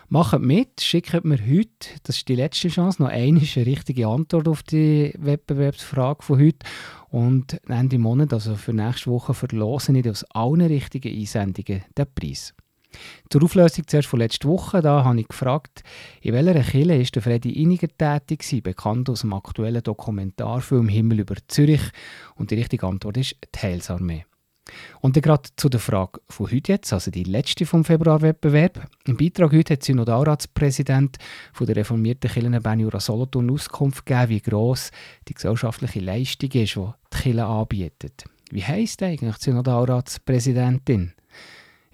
Macht 0.07 0.39
mit, 0.39 0.79
schickt 0.79 1.25
mir 1.25 1.45
heute, 1.45 1.89
das 2.03 2.15
ist 2.15 2.29
die 2.29 2.35
letzte 2.35 2.69
Chance, 2.69 3.03
noch 3.03 3.09
eine 3.09 3.41
richtige 3.41 4.07
Antwort 4.07 4.47
auf 4.47 4.63
die 4.63 5.13
Wettbewerbsfrage 5.17 6.23
von 6.23 6.39
heute. 6.39 6.65
Und 7.09 7.59
Ende 7.67 7.97
Monat, 7.97 8.31
also 8.31 8.55
für 8.55 8.71
nächste 8.71 9.11
Woche, 9.11 9.33
verlosen 9.33 9.95
ich 9.95 10.09
aus 10.09 10.23
allen 10.29 10.61
richtigen 10.61 11.13
Einsendungen 11.13 11.83
den 11.97 12.05
Preis. 12.15 12.53
Zur 13.29 13.43
Auflösung 13.43 13.87
zuerst 13.87 14.07
von 14.07 14.19
letzter 14.19 14.49
Woche, 14.49 14.81
da 14.81 15.03
habe 15.03 15.19
ich 15.19 15.27
gefragt, 15.27 15.83
in 16.21 16.33
welcher 16.33 16.61
Kille 16.61 16.99
ist 16.99 17.15
der 17.15 17.21
Freddy 17.21 17.61
Iniger 17.61 17.87
tätig 17.87 18.39
gewesen, 18.39 18.63
bekannt 18.63 19.09
aus 19.09 19.21
dem 19.21 19.33
aktuellen 19.33 19.83
Dokumentarfilm 19.83 20.87
Himmel 20.89 21.19
über 21.19 21.35
Zürich. 21.47 21.81
Und 22.35 22.51
die 22.51 22.55
richtige 22.55 22.87
Antwort 22.87 23.17
ist 23.17 23.35
die 23.53 23.59
Heilsarmee. 23.59 24.25
Und 25.01 25.15
dann 25.15 25.21
gerade 25.21 25.49
zu 25.55 25.69
der 25.69 25.79
Frage 25.79 26.19
von 26.29 26.51
heute 26.51 26.73
jetzt, 26.73 26.91
also 26.93 27.11
die 27.11 27.23
letzte 27.23 27.65
vom 27.65 27.83
Februarwettbewerb. 27.83 28.87
Im 29.05 29.17
Beitrag 29.17 29.53
heute 29.53 29.73
hat 29.73 29.83
Synodalratspräsident 29.83 31.17
der 31.59 31.75
reformierten 31.75 32.29
Kirche 32.29 32.61
Benjura 32.61 32.99
Solothurn 32.99 33.49
Auskunft 33.51 34.05
gegeben, 34.05 34.29
wie 34.29 34.41
gross 34.41 34.91
die 35.27 35.33
gesellschaftliche 35.33 35.99
Leistung 35.99 36.51
ist, 36.51 36.75
die 36.75 36.87
die 37.13 37.17
Kirche 37.17 37.45
anbietet. 37.45 38.25
Wie 38.51 38.63
heisst 38.63 39.03
eigentlich 39.03 39.37
die 39.37 39.43
Synodalratspräsidentin? 39.43 41.13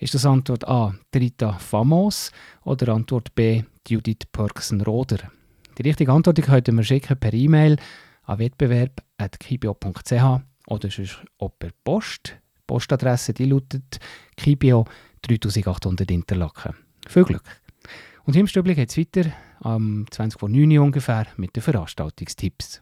Ist 0.03 0.13
das 0.13 0.25
Antwort 0.25 0.67
A. 0.67 0.93
Rita 1.15 1.53
Famos 1.53 2.33
oder 2.65 2.93
Antwort 2.93 3.33
B. 3.35 3.63
Judith 3.87 4.25
Pörksen-Roder? 4.33 5.31
Die 5.77 5.81
richtige 5.81 6.11
Antwort 6.11 6.41
könnt 6.41 6.67
ihr 6.67 6.73
mir 6.73 6.83
schicken 6.83 7.17
per 7.17 7.33
E-Mail 7.33 7.77
an 8.23 8.37
wettbewerb.kibio.ch 8.37 10.11
oder 10.67 10.91
sonst 10.91 11.23
auch 11.37 11.57
per 11.57 11.69
Post 11.85 12.35
Postadresse 12.67 13.33
die 13.33 13.45
lautet 13.45 14.01
Kibio 14.35 14.83
3800 15.21 16.11
Interlaken. 16.11 16.75
Viel 17.07 17.23
Glück! 17.23 17.61
Und 18.25 18.35
im 18.35 18.47
Stübli 18.47 18.75
geht 18.75 18.89
es 18.89 18.97
weiter, 18.97 19.31
am 19.61 20.05
20 20.11 20.37
vor 20.37 20.49
9 20.49 20.69
Uhr 20.79 20.83
ungefähr, 20.83 21.27
mit 21.37 21.55
den 21.55 21.63
Veranstaltungstipps. 21.63 22.81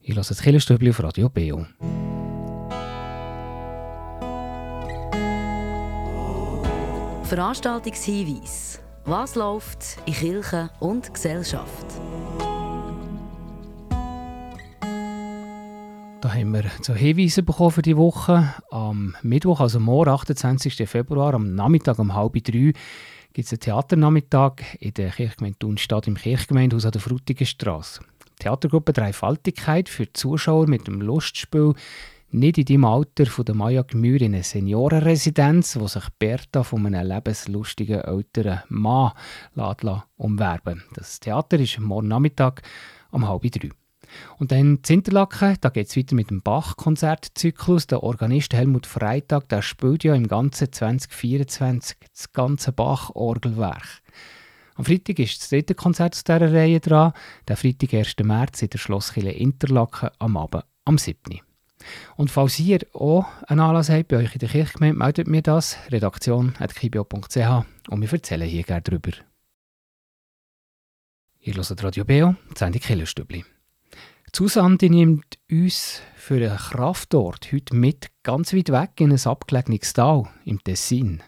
Ich 0.00 0.14
höre 0.14 0.24
das 0.24 0.40
Killerstübli 0.40 0.88
auf 0.88 1.02
Radio 1.02 1.28
Beo. 1.28 1.66
Veranstaltungshinweis. 7.32 8.78
Was 9.06 9.36
läuft 9.36 9.96
in 10.04 10.12
Kirche 10.12 10.68
und 10.80 11.14
Gesellschaft? 11.14 11.86
Da 16.20 16.30
haben 16.30 16.52
wir 16.52 16.64
so 16.82 16.92
Hinweise 16.92 17.42
bekommen 17.42 17.70
für 17.70 17.80
die 17.80 17.96
Woche. 17.96 18.52
Am 18.70 19.16
Mittwoch, 19.22 19.60
also 19.60 19.80
morgen, 19.80 20.10
28. 20.10 20.86
Februar, 20.86 21.32
am 21.32 21.54
Nachmittag 21.54 21.98
um 21.98 22.14
halb 22.14 22.34
drei, 22.34 22.74
gibt 23.32 23.46
es 23.46 23.52
einen 23.52 23.60
Theaternachmittag 23.60 24.56
in 24.80 24.92
der 24.92 25.08
Kirchgemeinde 25.08 25.58
Thunstadt 25.58 26.06
im 26.08 26.16
Kirchgemeindehaus 26.16 26.84
an 26.84 26.92
der 26.92 27.00
Frutigenstrasse. 27.00 28.02
Theatergruppe 28.40 28.92
Dreifaltigkeit 28.92 29.88
für 29.88 30.12
Zuschauer 30.12 30.68
mit 30.68 30.86
dem 30.86 31.00
Lustspiel 31.00 31.72
nicht 32.32 32.58
in 32.58 32.64
deinem 32.64 32.84
Alter 32.84 33.26
von 33.26 33.44
der 33.44 33.54
Maya 33.54 33.82
Gmür 33.82 34.20
in 34.20 34.34
einer 34.34 34.42
Seniorenresidenz, 34.42 35.78
wo 35.78 35.86
sich 35.86 36.04
Bertha 36.18 36.62
von 36.62 36.86
einem 36.86 37.06
lebenslustigen 37.06 38.00
älteren 38.00 38.62
Mann 38.68 39.12
umwerben 40.16 40.82
Das 40.94 41.20
Theater 41.20 41.58
ist 41.58 41.78
morgen 41.78 42.08
Nachmittag 42.08 42.62
um 43.10 43.28
halb 43.28 43.42
drei. 43.42 43.70
Und 44.38 44.52
dann 44.52 44.80
Zinterlaken, 44.82 45.56
da 45.60 45.68
geht 45.70 45.88
es 45.88 45.96
weiter 45.96 46.14
mit 46.14 46.30
dem 46.30 46.42
Bach-Konzertzyklus. 46.42 47.86
Der 47.86 48.02
Organist 48.02 48.54
Helmut 48.54 48.86
Freitag, 48.86 49.48
der 49.48 49.62
spielt 49.62 50.04
ja 50.04 50.14
im 50.14 50.28
ganzen 50.28 50.72
2024 50.72 51.96
das 52.12 52.32
ganze 52.32 52.72
Bach-Orgelwerk. 52.72 54.02
Am 54.74 54.84
Freitag 54.84 55.18
ist 55.18 55.40
das 55.40 55.48
dritte 55.50 55.74
Konzert 55.74 56.14
aus 56.14 56.24
dieser 56.24 56.52
Reihe 56.52 56.80
dran. 56.80 57.12
Der 57.48 57.56
Freitag, 57.56 57.94
1. 57.94 58.14
März, 58.22 58.62
in 58.62 58.70
der 58.70 58.78
Schlosskirche 58.78 59.30
Interlaken 59.30 60.10
am 60.18 60.36
Abend 60.36 60.64
am 60.84 60.98
7. 60.98 61.40
Und 62.16 62.30
falls 62.30 62.58
ihr 62.58 62.80
auch 62.92 63.26
einen 63.46 63.60
Anlass 63.60 63.90
habt 63.90 64.08
bei 64.08 64.18
euch 64.18 64.34
in 64.34 64.38
der 64.40 64.48
Kirchgemeinde, 64.48 64.98
meldet 64.98 65.28
mir 65.28 65.42
das, 65.42 65.76
redaktion.kibio.ch 65.90 67.64
und 67.88 68.00
wir 68.00 68.12
erzählen 68.12 68.48
hier 68.48 68.62
gerne 68.62 68.82
darüber. 68.82 69.12
Ihr 71.40 71.54
hört 71.54 71.82
Radio 71.82 72.04
Beo, 72.04 72.36
die 72.50 72.58
Sendung 72.58 72.80
Killerstübli. 72.80 73.44
Susanne 74.34 74.78
nimmt 74.80 75.38
uns 75.50 76.00
für 76.16 76.36
einen 76.36 76.56
Kraftort 76.56 77.52
heute 77.52 77.74
mit, 77.74 78.10
ganz 78.22 78.54
weit 78.54 78.70
weg 78.70 78.92
in 78.98 79.12
ein 79.12 79.26
abgelegenes 79.26 79.92
Tal 79.92 80.24
im 80.44 80.62
Tessin. 80.62 81.22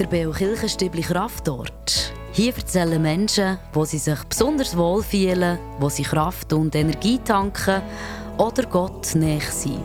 Der 0.00 0.06
Beo 0.06 0.32
Kirchenstübli 0.32 1.02
Kraftort. 1.02 2.13
Hier 2.36 2.52
erzählen 2.52 3.00
Menschen, 3.00 3.58
wo 3.72 3.84
sie 3.84 3.98
sich 3.98 4.20
besonders 4.24 4.76
wohlfühlen, 4.76 5.56
wo 5.78 5.88
sie 5.88 6.02
Kraft 6.02 6.52
und 6.52 6.74
Energie 6.74 7.20
tanken 7.20 7.80
oder 8.38 8.64
Gott 8.66 9.14
näher 9.14 9.40
sind. 9.40 9.80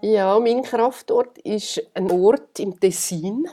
Ja, 0.00 0.38
mein 0.38 0.62
Kraftort 0.62 1.38
ist 1.38 1.82
ein 1.92 2.08
Ort 2.12 2.60
im 2.60 2.78
Tessin, 2.78 3.48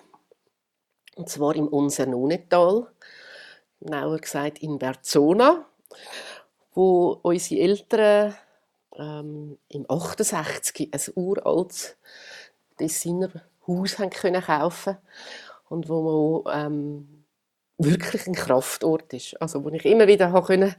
und 1.15 1.27
zwar 1.27 1.55
im 1.55 1.67
Unsernonetal, 1.67 2.85
genauer 3.79 4.19
gesagt 4.19 4.59
in 4.59 4.77
Berzona, 4.77 5.65
wo 6.75 7.19
unsere 7.23 7.61
Eltern 7.61 8.35
ähm, 8.95 9.57
im 9.69 9.89
68 9.89 10.93
ein 10.93 11.01
uraltes 11.15 11.97
Tessiner 12.77 13.31
Haus 13.67 13.99
haben 13.99 14.09
können 14.09 14.41
kaufen 14.41 14.97
und 15.69 15.89
wo 15.89 16.43
man 16.45 16.65
ähm, 16.65 17.25
wirklich 17.77 18.27
ein 18.27 18.33
Kraftort 18.35 19.13
ist. 19.13 19.41
Also 19.41 19.63
wo 19.63 19.69
ich 19.69 19.85
immer 19.85 20.07
wieder 20.07 20.31
habe 20.31 20.47
können 20.47 20.75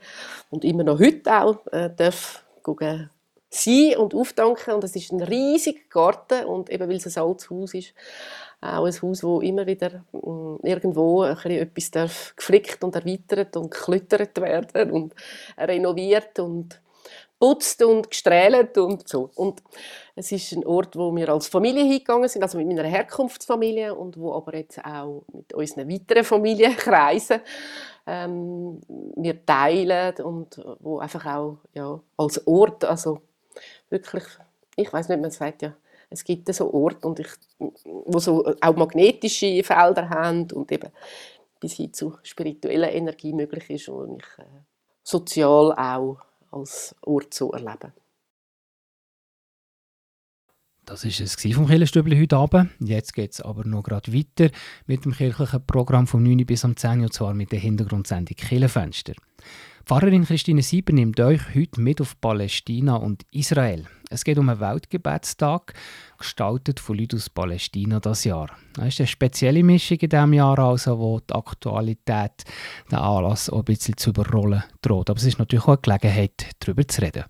und 0.51 0.65
immer 0.65 0.85
noch 0.85 0.99
heute 0.99 1.43
auch 1.43 1.67
äh, 1.73 1.91
darf 1.95 2.45
gucken, 2.63 3.11
sein 3.51 3.97
und 3.97 4.15
aufdanken. 4.15 4.75
Und 4.75 4.85
es 4.85 4.97
ist 4.97 5.13
ein 5.13 5.23
riesiger 5.23 5.81
Garten 5.89 6.45
und 6.47 6.71
eben 6.71 6.89
weil 6.89 6.97
es 6.97 7.17
ein 7.17 7.23
altes 7.23 7.51
Haus 7.51 7.75
ist, 7.75 7.95
auch 8.61 8.85
ein 8.85 9.03
Haus, 9.03 9.23
wo 9.23 9.41
immer 9.41 9.67
wieder 9.67 10.05
mm, 10.13 10.57
irgendwo 10.63 11.23
ein 11.23 11.37
etwas 11.51 11.91
darf 11.91 12.35
geflickt 12.37 12.83
und 12.83 12.95
erweitert 12.95 13.57
und 13.57 13.71
geklettert 13.71 14.41
werden 14.41 14.91
und 14.91 15.15
renoviert 15.59 16.39
und 16.39 16.81
putzt 17.39 17.83
und 17.83 18.11
gestrählt 18.11 18.79
und 18.79 19.07
so. 19.09 19.31
Und 19.35 19.63
es 20.15 20.33
ist 20.33 20.53
ein 20.53 20.65
Ort, 20.65 20.97
wo 20.97 21.15
wir 21.15 21.29
als 21.29 21.49
Familie 21.49 21.85
hingegangen 21.85 22.29
sind, 22.29 22.43
also 22.43 22.57
mit 22.59 22.67
meiner 22.67 22.85
Herkunftsfamilie 22.85 23.95
und 23.95 24.17
wo 24.19 24.33
aber 24.35 24.57
jetzt 24.57 24.83
auch 24.85 25.25
mit 25.33 25.53
unseren 25.53 25.91
weiteren 25.91 26.25
Familienkreisen 26.25 27.41
ähm, 28.07 28.81
wir 29.17 29.45
teilen 29.45 30.15
und 30.25 30.61
wo 30.81 30.99
einfach 30.99 31.27
auch 31.27 31.59
ja, 31.75 32.01
als 32.17 32.47
Ort, 32.47 32.85
also 32.85 33.21
wirklich, 33.91 34.25
ich 34.77 34.93
weiß 34.93 35.09
nicht, 35.09 35.21
man 35.21 35.31
sagt 35.31 35.63
ja, 35.63 35.75
es 36.09 36.23
gibt 36.23 36.53
so 36.55 36.73
Orte, 36.73 37.07
und 37.07 37.19
ich, 37.19 37.29
wo 37.59 38.19
so 38.19 38.47
auch 38.61 38.77
magnetische 38.77 39.63
Felder 39.65 40.09
haben 40.09 40.51
und 40.53 40.71
eben 40.71 40.91
bis 41.59 41.75
hin 41.75 41.93
zu 41.93 42.17
spiritueller 42.23 42.93
Energie 42.93 43.33
möglich 43.33 43.71
ist 43.71 43.89
und 43.89 44.23
ich 44.23 44.39
äh, 44.39 44.49
sozial 45.03 45.73
auch 45.73 46.19
als 46.57 46.95
Ort 47.03 47.35
zu 47.35 47.53
erleben. 47.53 47.93
Das 50.85 51.05
war 51.05 51.11
es 51.11 51.35
vom 51.35 51.67
Kirchenstübli 51.67 52.17
heute 52.17 52.37
Abend. 52.37 52.71
Jetzt 52.79 53.13
geht 53.13 53.33
es 53.33 53.41
aber 53.41 53.67
noch 53.67 53.83
gerade 53.83 54.15
weiter 54.15 54.55
mit 54.87 55.05
dem 55.05 55.13
kirchlichen 55.13 55.67
Programm 55.67 56.07
vom 56.07 56.23
9 56.23 56.47
bis 56.47 56.63
um 56.63 56.77
10 56.77 57.01
Uhr, 57.01 57.07
und 57.07 57.13
zwar 57.13 57.35
mit 57.35 57.51
der 57.51 57.59
Hintergrundsendung 57.59 58.37
Kirchenfenster. 58.37 59.15
Pfarrerin 59.85 60.25
Christine 60.25 60.63
Sieber 60.63 60.93
nimmt 60.93 61.19
euch 61.19 61.55
heute 61.57 61.81
mit 61.81 62.01
auf 62.01 62.21
Palästina 62.21 62.97
und 62.97 63.25
Israel. 63.33 63.87
Es 64.09 64.25
geht 64.25 64.39
um 64.39 64.49
einen 64.49 64.61
Weltgebetstag, 64.61 65.75
gestaltet 66.19 66.79
von 66.79 66.97
Leuten 66.97 67.17
aus 67.17 67.29
Palästina 67.29 67.99
das 67.99 68.25
Jahr. 68.25 68.49
Das 68.75 68.89
ist 68.89 69.01
eine 69.01 69.07
spezielle 69.07 69.65
Mischung 69.65 69.99
in 69.99 70.09
diesem 70.09 70.33
Jahr, 70.33 70.59
also, 70.59 70.99
wo 70.99 71.21
die 71.21 71.35
Aktualität 71.35 72.45
den 72.91 72.99
Anlass 72.99 73.51
auch 73.51 73.59
ein 73.59 73.65
bisschen 73.65 73.97
zu 73.97 74.11
überrollen 74.11 74.63
droht. 74.81 75.11
Aber 75.11 75.19
es 75.19 75.25
ist 75.25 75.39
natürlich 75.39 75.65
auch 75.65 75.69
eine 75.69 75.99
Gelegenheit, 75.99 76.51
darüber 76.61 76.87
zu 76.87 77.03
reden. 77.03 77.25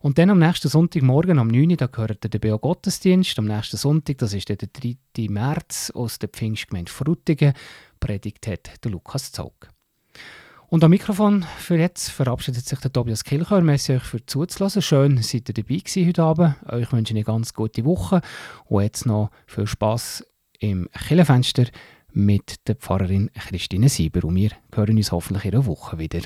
Und 0.00 0.18
dann 0.18 0.30
am 0.30 0.38
nächsten 0.38 0.68
Sonntagmorgen 0.68 1.38
um 1.38 1.48
9 1.48 1.70
Uhr, 1.70 1.76
da 1.76 1.86
gehört 1.86 2.32
der 2.32 2.38
BO 2.38 2.58
Gottesdienst. 2.58 3.38
Am 3.38 3.46
nächsten 3.46 3.76
Sonntag, 3.76 4.18
das 4.18 4.32
ist 4.32 4.48
der 4.48 4.56
3. 4.56 4.96
März, 5.28 5.90
aus 5.94 6.18
der 6.18 6.28
Pfingstgemeinde 6.28 6.90
Frutigen, 6.90 7.52
predigt 8.00 8.46
hat 8.46 8.84
der 8.84 8.92
Lukas 8.92 9.32
Zog. 9.32 9.68
Und 10.70 10.84
am 10.84 10.90
Mikrofon 10.90 11.46
für 11.56 11.78
jetzt 11.78 12.10
verabschiedet 12.10 12.66
sich 12.66 12.78
der 12.78 12.92
Tobias 12.92 13.24
Kilchör. 13.24 13.62
Merci 13.62 13.94
euch 13.94 14.02
für 14.02 14.24
zuzulassen. 14.26 14.82
Schön, 14.82 15.22
seid 15.22 15.48
ihr 15.48 15.54
dabei 15.54 15.76
gewesen 15.76 16.06
heute 16.06 16.22
Abend. 16.22 16.56
Euch 16.68 16.92
wünsche 16.92 17.14
eine 17.14 17.24
ganz 17.24 17.54
gute 17.54 17.86
Woche 17.86 18.20
und 18.66 18.82
jetzt 18.82 19.06
noch 19.06 19.30
viel 19.46 19.66
Spaß 19.66 20.26
im 20.58 20.90
Killenfenster 21.06 21.64
mit 22.12 22.68
der 22.68 22.74
Pfarrerin 22.74 23.30
Christine 23.32 23.88
Sieber. 23.88 24.24
Und 24.24 24.36
wir 24.36 24.50
hören 24.74 24.98
uns 24.98 25.10
hoffentlich 25.10 25.46
in 25.46 25.54
einer 25.54 25.64
Woche 25.64 25.98
wieder. 25.98 26.20